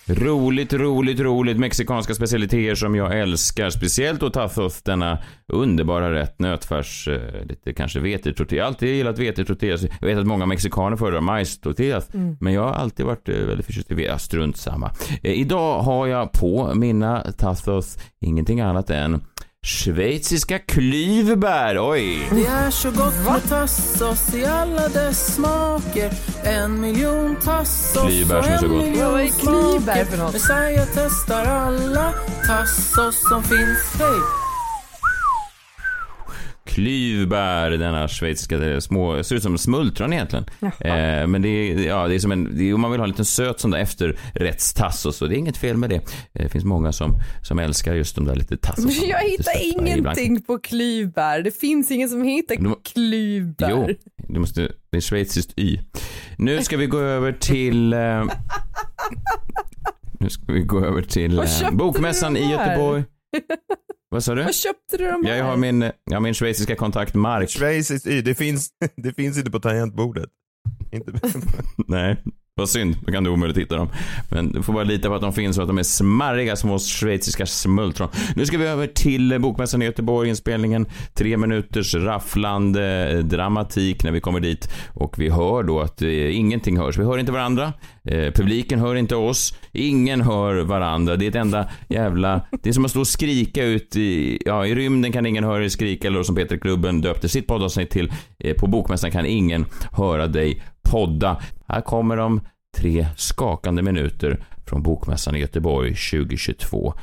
Roligt, 0.06 0.72
roligt, 0.72 1.20
roligt. 1.20 1.58
Mexikanska 1.58 2.14
specialiteter 2.14 2.74
som 2.74 2.94
jag 2.94 3.20
älskar. 3.20 3.70
Speciellt 3.70 4.20
då 4.20 4.30
tacos, 4.30 4.82
denna 4.82 5.18
underbara 5.46 6.12
rätt. 6.12 6.38
Nötfärs, 6.38 7.08
eh, 7.08 7.46
lite 7.46 7.72
kanske 7.72 8.00
vetetortillas. 8.00 8.58
Jag 8.58 8.64
har 8.64 8.68
alltid 8.68 8.88
gillat 8.88 9.18
vetetortillas. 9.18 9.82
Jag 10.00 10.06
vet 10.06 10.18
att 10.18 10.26
många 10.26 10.46
mexikaner 10.46 10.96
föredrar 10.96 11.20
majstortillas. 11.20 12.14
Mm. 12.14 12.36
Men 12.40 12.52
jag 12.52 12.62
har 12.62 12.72
alltid 12.72 13.06
varit 13.06 13.28
eh, 13.28 13.34
väldigt 13.34 13.66
förtjust 13.66 13.90
i 13.90 14.04
ja, 14.04 14.18
strunt 14.18 14.56
samma. 14.56 14.90
Eh, 15.22 15.32
idag 15.32 15.82
har 15.82 16.06
jag 16.06 16.32
på 16.32 16.74
mina 16.74 17.32
tacos 17.32 17.98
ingenting 18.20 18.60
annat 18.60 18.90
än 18.90 19.20
schweiziska 19.64 20.58
klyvbär. 20.58 21.90
Oj! 21.90 22.28
Det 22.30 22.46
är 22.46 22.70
så 22.70 22.90
gott 22.90 23.24
med 23.24 23.48
tassos 23.48 24.34
i 24.34 24.44
alla 24.44 24.88
dess 24.88 25.34
smaker 25.34 26.12
En 26.44 26.80
miljon 26.80 27.36
tassos 27.44 28.06
Klybär 28.06 28.38
och 28.38 28.44
som 28.44 28.52
är 28.54 28.58
så 28.58 28.68
gott. 28.68 29.12
Vad 29.12 29.20
är 29.20 29.28
klybär 29.28 30.04
för 30.04 30.18
något? 30.18 30.32
Messiah 30.32 30.86
testar 30.94 31.44
alla 31.44 32.12
tassos 32.46 33.28
som 33.28 33.42
finns, 33.42 33.94
hej! 33.98 34.43
Klyvbär, 36.74 37.70
denna 37.70 38.08
schweiziska 38.08 38.80
små, 38.80 39.22
ser 39.24 39.36
ut 39.36 39.42
som 39.42 39.58
smultron 39.58 40.12
egentligen. 40.12 40.44
Eh, 40.60 41.26
men 41.26 41.42
det 41.42 41.48
är, 41.48 41.78
ja, 41.86 42.08
det 42.08 42.14
är 42.14 42.18
som 42.18 42.32
en, 42.32 42.56
det 42.56 42.64
är, 42.70 42.74
om 42.74 42.80
man 42.80 42.90
vill 42.90 43.00
ha 43.00 43.04
en 43.04 43.10
liten 43.10 43.24
söt 43.24 43.60
sån 43.60 43.70
där 43.70 43.78
efterrättstassos 43.78 45.16
så 45.16 45.26
det 45.26 45.34
är 45.34 45.38
inget 45.38 45.56
fel 45.56 45.76
med 45.76 45.90
det. 45.90 45.96
Eh, 45.96 46.02
Det 46.32 46.48
finns 46.48 46.64
många 46.64 46.92
som, 46.92 47.14
som 47.42 47.58
älskar 47.58 47.94
just 47.94 48.16
de 48.16 48.24
där 48.24 48.34
lite. 48.34 48.58
Men 48.78 49.08
jag 49.08 49.18
hittar 49.18 49.80
ingenting 49.80 50.42
på 50.42 50.58
klyvbär. 50.58 51.42
Det 51.42 51.60
finns 51.60 51.90
ingen 51.90 52.08
som 52.08 52.22
hittar 52.22 52.56
Du 52.56 52.74
klyvbär. 52.84 53.70
Jo, 53.70 53.88
du 54.28 54.40
måste, 54.40 54.72
det 54.90 54.96
är 54.96 55.00
schweiziskt 55.00 55.52
Y. 55.58 55.78
Nu 56.38 56.62
ska 56.62 56.76
vi 56.76 56.86
gå 56.86 56.98
över 56.98 57.32
till... 57.32 57.92
Eh, 57.92 57.98
nu 60.20 60.30
ska 60.30 60.52
vi 60.52 60.60
gå 60.60 60.84
över 60.84 61.02
till 61.02 61.38
eh, 61.38 61.70
Bokmässan 61.72 62.36
i? 62.36 62.50
Göteborg. 62.50 63.04
Vad 64.10 64.24
sa 64.24 64.34
du? 64.34 64.42
Var 64.42 64.52
köpte 64.52 64.96
du 64.96 65.04
de 65.04 65.22
Ja, 65.24 65.30
här? 65.30 65.38
jag 65.38 65.44
har 65.44 65.56
min, 65.56 65.80
jag 65.82 65.92
har 66.12 66.20
min 66.20 66.34
schweiziska 66.34 66.76
kontakt 66.76 67.14
Mark. 67.14 67.50
Schweiziskt 67.50 68.06
Y, 68.06 68.22
det 68.22 68.34
finns, 68.34 68.68
det 68.96 69.12
finns 69.12 69.38
inte 69.38 69.50
på 69.50 69.60
tangentbordet. 69.60 70.30
Inte 70.92 71.12
Nej, 71.88 72.22
vad 72.56 72.68
synd. 72.68 72.96
Då 73.06 73.12
kan 73.12 73.24
du 73.24 73.30
omöjligt 73.30 73.58
hitta 73.58 73.76
dem. 73.76 73.88
Men 74.30 74.52
du 74.52 74.62
får 74.62 74.72
bara 74.72 74.84
lita 74.84 75.08
på 75.08 75.14
att 75.14 75.20
de 75.20 75.32
finns 75.32 75.58
och 75.58 75.62
att 75.62 75.68
de 75.68 75.78
är 75.78 75.82
smarriga 75.82 76.56
små 76.56 76.78
schweiziska 76.78 77.46
smultron. 77.46 78.08
Nu 78.36 78.46
ska 78.46 78.58
vi 78.58 78.66
över 78.66 78.86
till 78.86 79.40
Bokmässan 79.40 79.82
i 79.82 79.84
Göteborg, 79.84 80.28
inspelningen. 80.28 80.86
Tre 81.14 81.36
minuters 81.36 81.94
rafflande 81.94 83.10
eh, 83.10 83.18
dramatik 83.18 84.04
när 84.04 84.12
vi 84.12 84.20
kommer 84.20 84.40
dit. 84.40 84.68
Och 84.92 85.18
vi 85.18 85.30
hör 85.30 85.62
då 85.62 85.80
att 85.80 86.02
eh, 86.02 86.36
ingenting 86.36 86.78
hörs. 86.78 86.98
Vi 86.98 87.04
hör 87.04 87.18
inte 87.18 87.32
varandra. 87.32 87.72
Eh, 88.04 88.32
publiken 88.32 88.78
hör 88.78 88.94
inte 88.94 89.16
oss. 89.16 89.58
Ingen 89.72 90.20
hör 90.20 90.54
varandra. 90.62 91.16
Det 91.16 91.24
är 91.24 91.28
ett 91.28 91.34
enda 91.34 91.68
jävla... 91.88 92.40
Det 92.62 92.68
är 92.68 92.72
som 92.72 92.84
att 92.84 92.90
stå 92.90 93.00
och 93.00 93.06
skrika 93.06 93.64
ut 93.64 93.96
i... 93.96 94.42
Ja, 94.46 94.66
i 94.66 94.74
rymden 94.74 95.12
kan 95.12 95.26
ingen 95.26 95.44
höra 95.44 95.58
dig 95.58 95.70
skrika. 95.70 96.08
Eller 96.08 96.22
som 96.22 96.36
Peter 96.36 96.56
Klubben 96.56 97.00
döpte 97.00 97.28
sitt 97.28 97.46
poddavsnitt 97.46 97.90
till. 97.90 98.12
Eh, 98.38 98.54
på 98.54 98.66
Bokmässan 98.66 99.10
kan 99.10 99.26
ingen 99.26 99.66
höra 99.92 100.26
dig 100.26 100.62
podda. 100.84 101.36
Här 101.74 101.80
kommer 101.80 102.16
de 102.16 102.40
tre 102.76 103.06
skakande 103.16 103.82
minuter 103.82 104.44
från 104.66 104.82
Bokmässan 104.82 105.36
i 105.36 105.38
Göteborg 105.38 105.94
2022. 105.94 106.94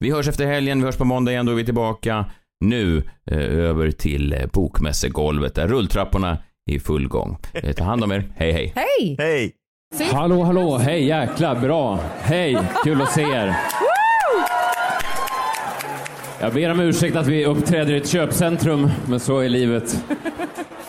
Vi 0.00 0.10
hörs 0.10 0.28
efter 0.28 0.46
helgen, 0.46 0.78
vi 0.78 0.84
hörs 0.84 0.96
på 0.96 1.04
måndag 1.04 1.32
igen, 1.32 1.46
då 1.46 1.52
är 1.52 1.56
vi 1.56 1.64
tillbaka. 1.64 2.24
Nu 2.60 3.02
eh, 3.30 3.38
över 3.38 3.90
till 3.90 4.32
eh, 4.32 4.46
bokmässegolvet 4.52 5.54
där 5.54 5.68
rulltrapporna 5.68 6.38
är 6.70 6.74
i 6.74 6.80
full 6.80 7.08
gång. 7.08 7.38
Eh, 7.52 7.72
ta 7.72 7.84
hand 7.84 8.04
om 8.04 8.12
er, 8.12 8.24
hej 8.34 8.52
hej. 8.52 8.72
Hej! 8.76 9.16
Hej! 9.18 9.54
Hallå, 10.12 10.42
hallå, 10.42 10.78
hej 10.78 11.04
jäklar, 11.04 11.60
bra. 11.60 11.98
Hej, 12.20 12.58
kul 12.84 13.02
att 13.02 13.12
se 13.12 13.22
er. 13.22 13.56
Jag 16.40 16.54
ber 16.54 16.70
om 16.70 16.80
ursäkt 16.80 17.16
att 17.16 17.26
vi 17.26 17.44
uppträder 17.44 17.92
i 17.92 17.96
ett 17.96 18.08
köpcentrum, 18.08 18.90
men 19.08 19.20
så 19.20 19.38
är 19.38 19.48
livet. 19.48 20.04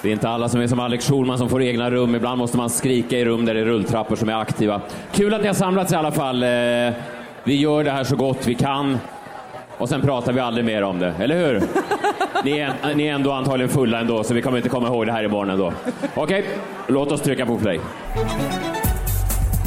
Det 0.02 0.08
är 0.10 0.14
inte 0.14 0.30
alla 0.30 0.50
som 0.50 0.62
är 0.62 0.68
som 0.68 0.80
Alex 0.80 1.06
Schulman 1.10 1.38
som 1.38 1.50
får 1.50 1.62
egna 1.64 1.92
rum. 1.92 2.16
Ibland 2.16 2.38
måste 2.38 2.58
man 2.58 2.70
skrika 2.70 3.18
i 3.18 3.26
rum 3.26 3.46
där 3.46 3.54
det 3.54 3.60
är 3.60 3.66
rulltrappor 3.66 4.16
som 4.16 4.30
är 4.30 4.34
aktiva. 4.34 4.82
Kul 5.14 5.34
att 5.34 5.42
ni 5.42 5.48
har 5.48 5.54
samlats 5.54 5.94
i 5.94 5.96
alla 5.96 6.12
fall. 6.12 6.44
Eh, 6.44 6.50
Vi 7.44 7.56
gör 7.56 7.84
det 7.84 7.92
här 7.92 8.04
så 8.04 8.16
gott 8.16 8.48
vi 8.48 8.56
kan. 8.56 9.00
Och 9.78 9.90
sen 9.90 10.02
pratar 10.02 10.34
vi 10.34 10.40
aldrig 10.40 10.66
mer 10.66 10.84
om 10.84 11.00
det, 11.00 11.14
eller 11.20 11.36
hur? 11.38 11.62
Ni 12.44 12.60
är, 12.60 12.96
ni 12.96 13.08
är 13.08 13.14
ändå 13.14 13.32
antagligen 13.32 13.70
fulla 13.70 14.00
ändå, 14.00 14.24
så 14.24 14.34
vi 14.34 14.42
kommer 14.42 14.58
inte 14.58 14.70
komma 14.70 14.88
ihåg 14.88 15.06
det 15.06 15.12
här 15.12 15.24
imorgon 15.24 15.50
ändå. 15.50 15.74
Okej, 16.16 16.46
låt 16.88 17.12
oss 17.12 17.22
trycka 17.22 17.46
på 17.46 17.58
play. 17.58 17.80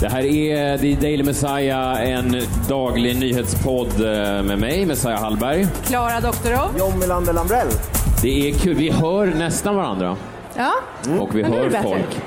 Det 0.00 0.08
här 0.08 0.24
är 0.24 0.78
The 0.78 0.94
Daily 0.94 1.22
Messiah, 1.24 2.08
en 2.10 2.40
daglig 2.68 3.20
nyhetspodd 3.20 3.88
eh, 4.00 4.42
med 4.42 4.58
mig, 4.58 4.86
Messiah 4.86 5.20
Hallberg. 5.20 5.66
Klara 5.86 6.20
Doktorov. 6.20 6.70
John 6.78 6.98
Melander 6.98 7.32
Lambrell. 7.32 7.68
Det 8.22 8.48
är 8.48 8.54
kul, 8.54 8.74
vi 8.74 8.90
hör 8.90 9.26
nästan 9.26 9.76
varandra. 9.76 10.16
Ja, 10.56 10.72
Och 11.20 11.36
vi 11.36 11.42
Men 11.42 11.52
hör 11.52 11.68
det 11.70 11.82
folk. 11.82 12.20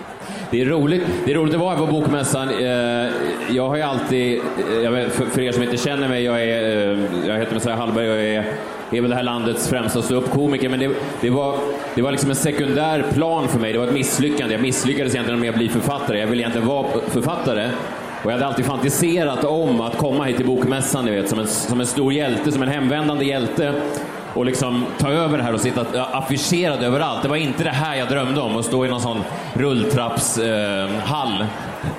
Det 0.51 0.61
är 0.61 0.65
roligt, 0.65 1.01
det 1.25 1.31
är 1.31 1.35
roligt 1.35 1.53
att 1.53 1.59
vara 1.59 1.75
här 1.75 1.85
på 1.85 1.91
Bokmässan. 1.91 2.49
Eh, 2.49 3.09
Jag 3.49 3.69
har 3.69 3.75
ju 3.75 3.81
alltid, 3.81 4.37
eh, 4.83 5.09
för 5.09 5.39
er 5.41 5.51
som 5.51 5.63
inte 5.63 5.77
känner 5.77 6.07
mig, 6.07 6.23
jag, 6.23 6.43
är, 6.43 6.91
eh, 6.93 7.27
jag 7.27 7.37
heter 7.37 7.53
Messiah 7.53 7.77
Hallberg 7.77 8.09
och 8.09 8.15
jag 8.17 8.25
är, 8.25 8.45
är 8.91 9.01
väl 9.01 9.09
det 9.09 9.15
här 9.15 9.23
landets 9.23 9.69
främsta 9.69 10.01
ståuppkomiker. 10.01 10.69
Men 10.69 10.79
det, 10.79 10.89
det, 11.21 11.29
var, 11.29 11.55
det 11.95 12.01
var 12.01 12.11
liksom 12.11 12.29
en 12.29 12.35
sekundär 12.35 13.05
plan 13.13 13.47
för 13.47 13.59
mig, 13.59 13.73
det 13.73 13.79
var 13.79 13.87
ett 13.87 13.93
misslyckande. 13.93 14.53
Jag 14.53 14.61
misslyckades 14.61 15.13
egentligen 15.13 15.39
med 15.39 15.49
att 15.49 15.55
bli 15.55 15.69
författare. 15.69 16.19
Jag 16.19 16.27
ville 16.27 16.41
egentligen 16.41 16.67
vara 16.67 16.87
författare. 17.07 17.69
Och 18.23 18.31
jag 18.31 18.31
hade 18.31 18.45
alltid 18.45 18.65
fantiserat 18.65 19.43
om 19.43 19.81
att 19.81 19.97
komma 19.97 20.23
hit 20.23 20.37
till 20.37 20.45
Bokmässan, 20.45 21.05
ni 21.05 21.11
vet, 21.11 21.29
som 21.29 21.39
en, 21.39 21.47
som 21.47 21.79
en 21.79 21.85
stor 21.85 22.13
hjälte, 22.13 22.51
som 22.51 22.63
en 22.63 22.69
hemvändande 22.69 23.25
hjälte 23.25 23.73
och 24.37 24.45
liksom 24.45 24.85
ta 24.97 25.09
över 25.09 25.37
det 25.37 25.43
här 25.43 25.53
och 25.53 25.59
sitta 25.59 25.85
affischerad 26.11 26.83
överallt. 26.83 27.21
Det 27.23 27.27
var 27.29 27.35
inte 27.35 27.63
det 27.63 27.69
här 27.69 27.95
jag 27.95 28.07
drömde 28.07 28.41
om, 28.41 28.57
att 28.57 28.65
stå 28.65 28.85
i 28.85 28.89
någon 28.89 29.01
sån 29.01 29.23
rulltrappshall. 29.53 31.41
Eh. 31.41 31.47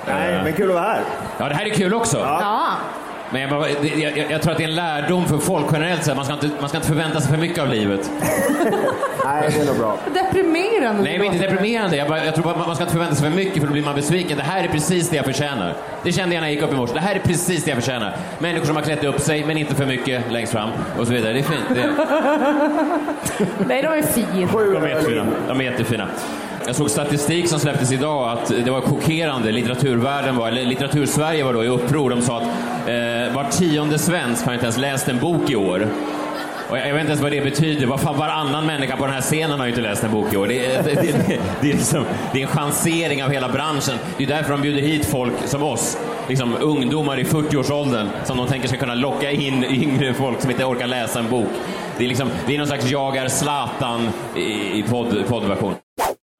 Nej, 0.07 0.43
men 0.43 0.53
kul 0.53 0.69
att 0.69 0.75
vara 0.75 0.85
här. 0.85 1.01
Ja, 1.37 1.49
det 1.49 1.55
här 1.55 1.65
är 1.65 1.69
kul 1.69 1.93
också. 1.93 2.17
Ja. 2.17 2.67
Men 3.31 3.41
jag, 3.41 3.49
bara, 3.49 3.67
det, 3.81 3.87
jag, 3.87 4.17
jag, 4.17 4.31
jag 4.31 4.41
tror 4.41 4.51
att 4.51 4.57
det 4.57 4.63
är 4.63 4.67
en 4.67 4.75
lärdom 4.75 5.25
för 5.25 5.37
folk 5.37 5.65
generellt 5.71 6.03
sett. 6.03 6.15
Man 6.15 6.25
ska 6.25 6.33
inte, 6.33 6.49
man 6.59 6.69
ska 6.69 6.77
inte 6.77 6.87
förvänta 6.87 7.21
sig 7.21 7.31
för 7.31 7.37
mycket 7.37 7.59
av 7.59 7.69
livet. 7.69 8.11
Nej, 9.25 9.49
det 9.53 9.61
är 9.61 9.65
nog 9.65 9.77
bra. 9.77 9.97
Deprimerande. 10.13 11.03
Nej, 11.03 11.17
men 11.17 11.33
inte 11.33 11.47
deprimerande. 11.47 11.97
Jag, 11.97 12.07
bara, 12.07 12.25
jag 12.25 12.35
tror 12.35 12.43
bara 12.43 12.57
man 12.57 12.75
ska 12.75 12.83
inte 12.83 12.93
förvänta 12.93 13.15
sig 13.15 13.29
för 13.29 13.37
mycket 13.37 13.59
för 13.59 13.67
då 13.67 13.73
blir 13.73 13.83
man 13.83 13.95
besviken. 13.95 14.37
Det 14.37 14.43
här 14.43 14.63
är 14.63 14.67
precis 14.67 15.09
det 15.09 15.15
jag 15.15 15.25
förtjänar. 15.25 15.75
Det 16.03 16.11
kände 16.11 16.35
jag 16.35 16.41
när 16.41 16.47
jag 16.47 16.55
gick 16.55 16.63
upp 16.63 16.73
i 16.73 16.75
morse. 16.75 16.93
Det 16.93 16.99
här 16.99 17.15
är 17.15 17.19
precis 17.19 17.63
det 17.63 17.71
jag 17.71 17.77
förtjänar. 17.77 18.15
Människor 18.39 18.65
som 18.65 18.75
har 18.75 18.83
klätt 18.83 19.03
upp 19.03 19.19
sig, 19.21 19.45
men 19.45 19.57
inte 19.57 19.75
för 19.75 19.85
mycket 19.85 20.31
längst 20.31 20.51
fram 20.51 20.69
och 20.99 21.07
så 21.07 21.13
vidare. 21.13 21.33
Det 21.33 21.39
är 21.39 21.43
fint. 21.43 21.63
Det, 21.69 21.89
Nej, 23.67 23.81
de 23.81 23.87
är 23.87 24.01
fina. 24.01 24.51
De 24.73 24.83
är 24.83 24.87
jättefina. 24.87 25.25
De 25.47 25.59
är 25.59 25.63
jättefina. 25.63 26.07
Jag 26.69 26.75
såg 26.75 26.89
statistik 26.89 27.47
som 27.49 27.59
släpptes 27.59 27.91
idag 27.91 28.29
att 28.29 28.47
det 28.65 28.71
var 28.71 28.81
chockerande. 28.81 29.51
Litteraturvärlden 29.51 30.35
var, 30.35 30.47
eller 30.47 30.65
Litteratursverige 30.65 31.43
var 31.43 31.53
då 31.53 31.63
i 31.63 31.67
uppror. 31.67 32.09
De 32.09 32.21
sa 32.21 32.37
att 32.37 32.43
eh, 32.43 33.35
var 33.35 33.51
tionde 33.51 33.99
svensk 33.99 34.45
har 34.45 34.53
inte 34.53 34.65
ens 34.65 34.77
läst 34.77 35.07
en 35.07 35.19
bok 35.19 35.49
i 35.49 35.55
år. 35.55 35.87
Och 36.69 36.77
jag, 36.77 36.87
jag 36.87 36.93
vet 36.93 36.99
inte 37.01 37.11
ens 37.11 37.21
vad 37.21 37.31
det 37.31 37.41
betyder. 37.41 37.85
Vad 37.85 37.99
fan, 37.99 38.17
varannan 38.17 38.65
människa 38.65 38.97
på 38.97 39.05
den 39.05 39.13
här 39.13 39.21
scenen 39.21 39.59
har 39.59 39.65
ju 39.65 39.71
inte 39.71 39.81
läst 39.81 40.03
en 40.03 40.11
bok 40.11 40.33
i 40.33 40.37
år. 40.37 40.47
Det, 40.47 40.65
är- 40.65 40.83
det, 40.83 40.93
det, 41.01 41.39
det, 41.61 41.69
är 41.69 41.73
liksom, 41.73 42.05
det 42.33 42.39
är 42.39 42.41
en 42.41 42.47
chansering 42.47 43.23
av 43.23 43.31
hela 43.31 43.49
branschen. 43.49 43.95
Det 44.17 44.23
är 44.23 44.27
därför 44.27 44.51
de 44.51 44.61
bjuder 44.61 44.81
hit 44.81 45.05
folk 45.05 45.33
som 45.45 45.63
oss. 45.63 45.97
Liksom 46.27 46.55
ungdomar 46.61 47.19
i 47.19 47.23
40-årsåldern 47.23 48.07
som 48.25 48.37
de 48.37 48.47
tänker 48.47 48.67
ska 48.67 48.77
kunna 48.77 48.95
locka 48.95 49.31
in 49.31 49.63
yngre 49.63 50.13
folk 50.13 50.41
som 50.41 50.51
inte 50.51 50.65
orkar 50.65 50.87
läsa 50.87 51.19
en 51.19 51.29
bok. 51.29 51.49
Det 51.97 52.03
är, 52.03 52.07
liksom, 52.07 52.29
det 52.47 52.53
är 52.53 52.57
någon 52.57 52.67
slags 52.67 52.85
jag 52.91 53.17
är 53.17 53.27
Zlatan 53.27 54.09
i, 54.35 54.41
i 54.79 54.85
podd, 54.89 55.23
poddversion. 55.27 55.73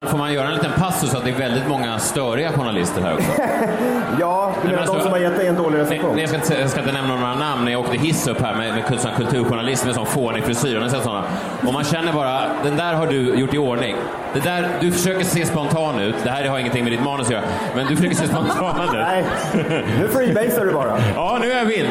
Får 0.06 0.18
man 0.18 0.32
göra 0.32 0.48
en 0.48 0.54
liten 0.54 0.72
passus 0.78 1.14
att 1.14 1.24
det 1.24 1.30
är 1.30 1.34
väldigt 1.38 1.68
många 1.68 1.98
störiga 1.98 2.52
journalister 2.52 3.02
här 3.02 3.14
också? 3.14 3.30
Ja, 4.20 4.54
du 4.62 4.68
menar 4.68 4.86
men 4.86 4.94
de 4.94 5.02
som 5.02 5.10
har 5.12 5.18
gett 5.18 5.36
dig 5.36 5.46
en 5.46 5.54
dålig 5.56 5.78
recension? 5.78 6.10
nej, 6.12 6.20
jag, 6.20 6.28
ska 6.28 6.38
inte, 6.38 6.54
jag 6.60 6.70
ska 6.70 6.80
inte 6.80 6.92
nämna 6.92 7.16
några 7.16 7.34
namn. 7.34 7.64
När 7.64 7.72
jag 7.72 7.80
åkte 7.80 7.96
hiss 7.96 8.28
upp 8.28 8.40
här 8.40 8.54
med, 8.54 8.74
med 8.90 9.00
sån 9.00 9.10
kulturjournalist 9.16 9.86
med 9.86 9.94
sån 9.94 10.06
fånig 10.06 10.44
frisyr. 10.44 10.76
Har 10.76 10.84
ni 10.84 10.90
sett 10.90 11.02
såna? 11.02 11.24
Och 11.66 11.72
man 11.72 11.84
känner 11.84 12.12
bara, 12.12 12.40
den 12.64 12.76
där 12.76 12.94
har 12.94 13.06
du 13.06 13.34
gjort 13.34 13.54
i 13.54 13.58
ordning. 13.58 13.96
Det 14.32 14.40
där, 14.40 14.68
du 14.80 14.92
försöker 14.92 15.24
se 15.24 15.46
spontan 15.46 16.00
ut. 16.00 16.14
Det 16.24 16.30
här 16.30 16.48
har 16.48 16.58
ingenting 16.58 16.84
med 16.84 16.92
ditt 16.92 17.04
manus 17.04 17.26
att 17.26 17.32
göra. 17.32 17.44
Men 17.76 17.86
du 17.86 17.96
försöker 17.96 18.16
se 18.16 18.26
spontan 18.26 18.84
ut. 18.84 18.92
Nej, 18.92 19.24
nu 20.00 20.08
freebasar 20.08 20.64
du 20.66 20.72
bara. 20.72 20.98
Ja, 21.14 21.38
nu 21.40 21.52
är 21.52 21.58
jag 21.58 21.64
vild. 21.64 21.88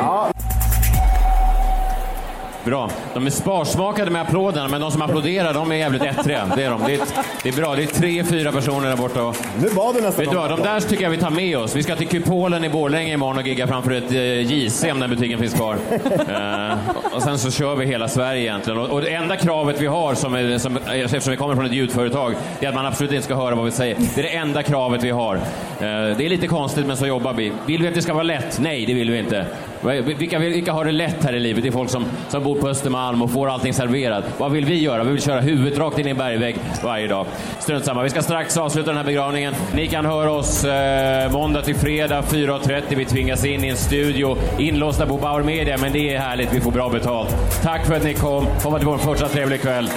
Bra. 2.64 2.90
De 3.14 3.26
är 3.26 3.30
sparsmakade 3.30 4.12
med 4.12 4.22
applåderna, 4.22 4.68
men 4.68 4.82
de 4.82 4.92
som 4.92 5.02
applåderar, 5.02 5.54
de 5.54 5.72
är 5.72 5.76
jävligt 5.76 6.02
ettriga. 6.02 6.52
Det 6.56 6.64
är 6.64 6.70
de. 6.70 6.82
Det 6.86 6.94
är, 6.94 7.00
det 7.44 7.50
är 7.50 7.54
bra. 7.54 7.76
Det 7.76 7.84
är 7.84 7.88
tre, 7.88 8.24
fyra 8.24 8.52
personer 8.52 8.90
där 8.90 8.96
borta. 8.96 9.24
Och... 9.24 9.36
Nu 9.62 9.68
var 9.68 9.94
det 9.94 10.02
nästan 10.02 10.26
Vet 10.26 10.32
du 10.32 10.38
vad, 10.38 10.50
de 10.50 10.60
där 10.60 10.80
tycker 10.80 11.04
jag 11.04 11.12
vi 11.12 11.18
tar 11.18 11.30
med 11.30 11.58
oss. 11.58 11.76
Vi 11.76 11.84
ska 11.84 11.96
till 11.96 12.08
Kupolen 12.08 12.64
i 12.64 12.70
Borlänge 12.70 13.14
imorgon 13.14 13.38
och 13.38 13.48
gigga 13.48 13.68
framför 13.68 13.92
ett 13.92 14.12
eh, 14.12 14.52
JC 14.52 14.84
om 14.92 15.00
den 15.00 15.10
butiken 15.10 15.40
finns 15.40 15.54
kvar. 15.54 15.78
Eh, 16.30 16.78
och 17.14 17.22
sen 17.22 17.40
så 17.40 17.52
kör 17.52 17.76
vi 17.76 17.86
hela 17.86 18.08
Sverige 18.08 18.42
egentligen. 18.42 18.80
Och, 18.80 18.90
och 18.90 19.02
det 19.02 19.14
enda 19.14 19.38
kravet 19.38 19.82
vi 19.82 19.88
har, 19.88 20.14
som 20.14 20.34
är, 20.34 20.58
som, 20.58 20.78
eftersom 20.78 21.32
vi 21.32 21.38
kommer 21.38 21.56
från 21.56 21.66
ett 21.66 21.72
ljudföretag, 21.72 22.36
det 22.60 22.66
är 22.66 22.70
att 22.70 22.76
man 22.76 22.86
absolut 22.86 23.12
inte 23.12 23.26
ska 23.26 23.36
höra 23.36 23.56
vad 23.56 23.66
vi 23.66 23.72
säger. 23.72 23.98
Det 24.16 24.22
är 24.22 24.24
det 24.24 24.36
enda 24.36 24.64
kravet 24.64 25.04
vi 25.04 25.10
har. 25.10 25.36
Eh, 25.36 25.42
det 25.80 26.26
är 26.26 26.30
lite 26.30 26.48
konstigt, 26.48 26.86
men 26.86 26.98
så 26.98 27.08
jobbar 27.08 27.34
vi. 27.34 27.52
Vill 27.66 27.82
vi 27.82 27.88
att 27.88 27.94
det 27.94 28.02
ska 28.02 28.14
vara 28.14 28.24
lätt? 28.24 28.60
Nej, 28.60 28.86
det 28.86 28.94
vill 28.94 29.12
vi 29.12 29.20
inte. 29.20 29.46
Vilka, 29.82 30.40
vilka 30.40 30.74
har 30.74 30.86
det 30.86 30.92
lätt 30.92 31.24
här 31.24 31.36
i 31.36 31.40
livet? 31.40 31.64
Det 31.64 31.70
är 31.70 31.72
folk 31.72 31.90
som, 31.90 32.06
som 32.30 32.44
bor 32.44 32.56
på 32.56 32.68
Östermalm 32.68 33.22
och 33.22 33.32
får 33.32 33.50
allting 33.50 33.74
serverat. 33.74 34.24
Vad 34.38 34.52
vill 34.52 34.66
vi 34.66 34.82
göra? 34.82 35.04
Vi 35.04 35.12
vill 35.12 35.22
köra 35.22 35.42
huvudet 35.42 35.80
rakt 35.80 36.00
in 36.00 36.08
i 36.08 36.10
en 36.10 36.18
bergvägg 36.18 36.56
varje 36.84 37.08
dag. 37.08 37.26
Strunt 37.60 37.86
samma. 37.86 38.04
Vi 38.04 38.10
ska 38.10 38.22
strax 38.22 38.58
avsluta 38.58 38.88
den 38.88 38.98
här 38.98 39.04
begravningen. 39.04 39.54
Ni 39.74 39.88
kan 39.88 40.06
höra 40.06 40.32
oss 40.32 40.64
eh, 40.64 41.32
måndag 41.32 41.62
till 41.62 41.76
fredag 41.76 42.22
4.30. 42.22 42.82
Vi 42.90 43.06
tvingas 43.06 43.46
in 43.46 43.64
i 43.64 43.68
en 43.68 43.78
studio 43.78 44.38
inlåsta 44.58 45.06
på 45.06 45.18
Bauer 45.18 45.44
Media, 45.44 45.78
men 45.78 45.92
det 45.92 46.16
är 46.16 46.20
härligt. 46.20 46.54
Vi 46.54 46.62
får 46.62 46.72
bra 46.72 46.90
betalt. 46.90 47.62
Tack 47.64 47.86
för 47.86 47.96
att 47.96 48.04
ni 48.04 48.14
kom. 48.14 48.46
Hoppas 48.46 48.66
att 48.66 48.80
ni 48.80 48.86
får 48.86 48.94
en 48.94 49.00
fortsatt 49.00 49.32
trevlig 49.32 49.62
kväll. 49.62 49.90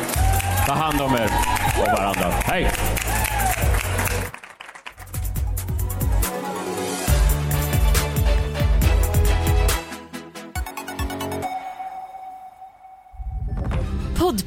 Ta 0.66 0.72
hand 0.72 1.00
om 1.00 1.14
er 1.14 1.30
och 1.82 1.98
varandra. 1.98 2.26
Hej! 2.44 2.71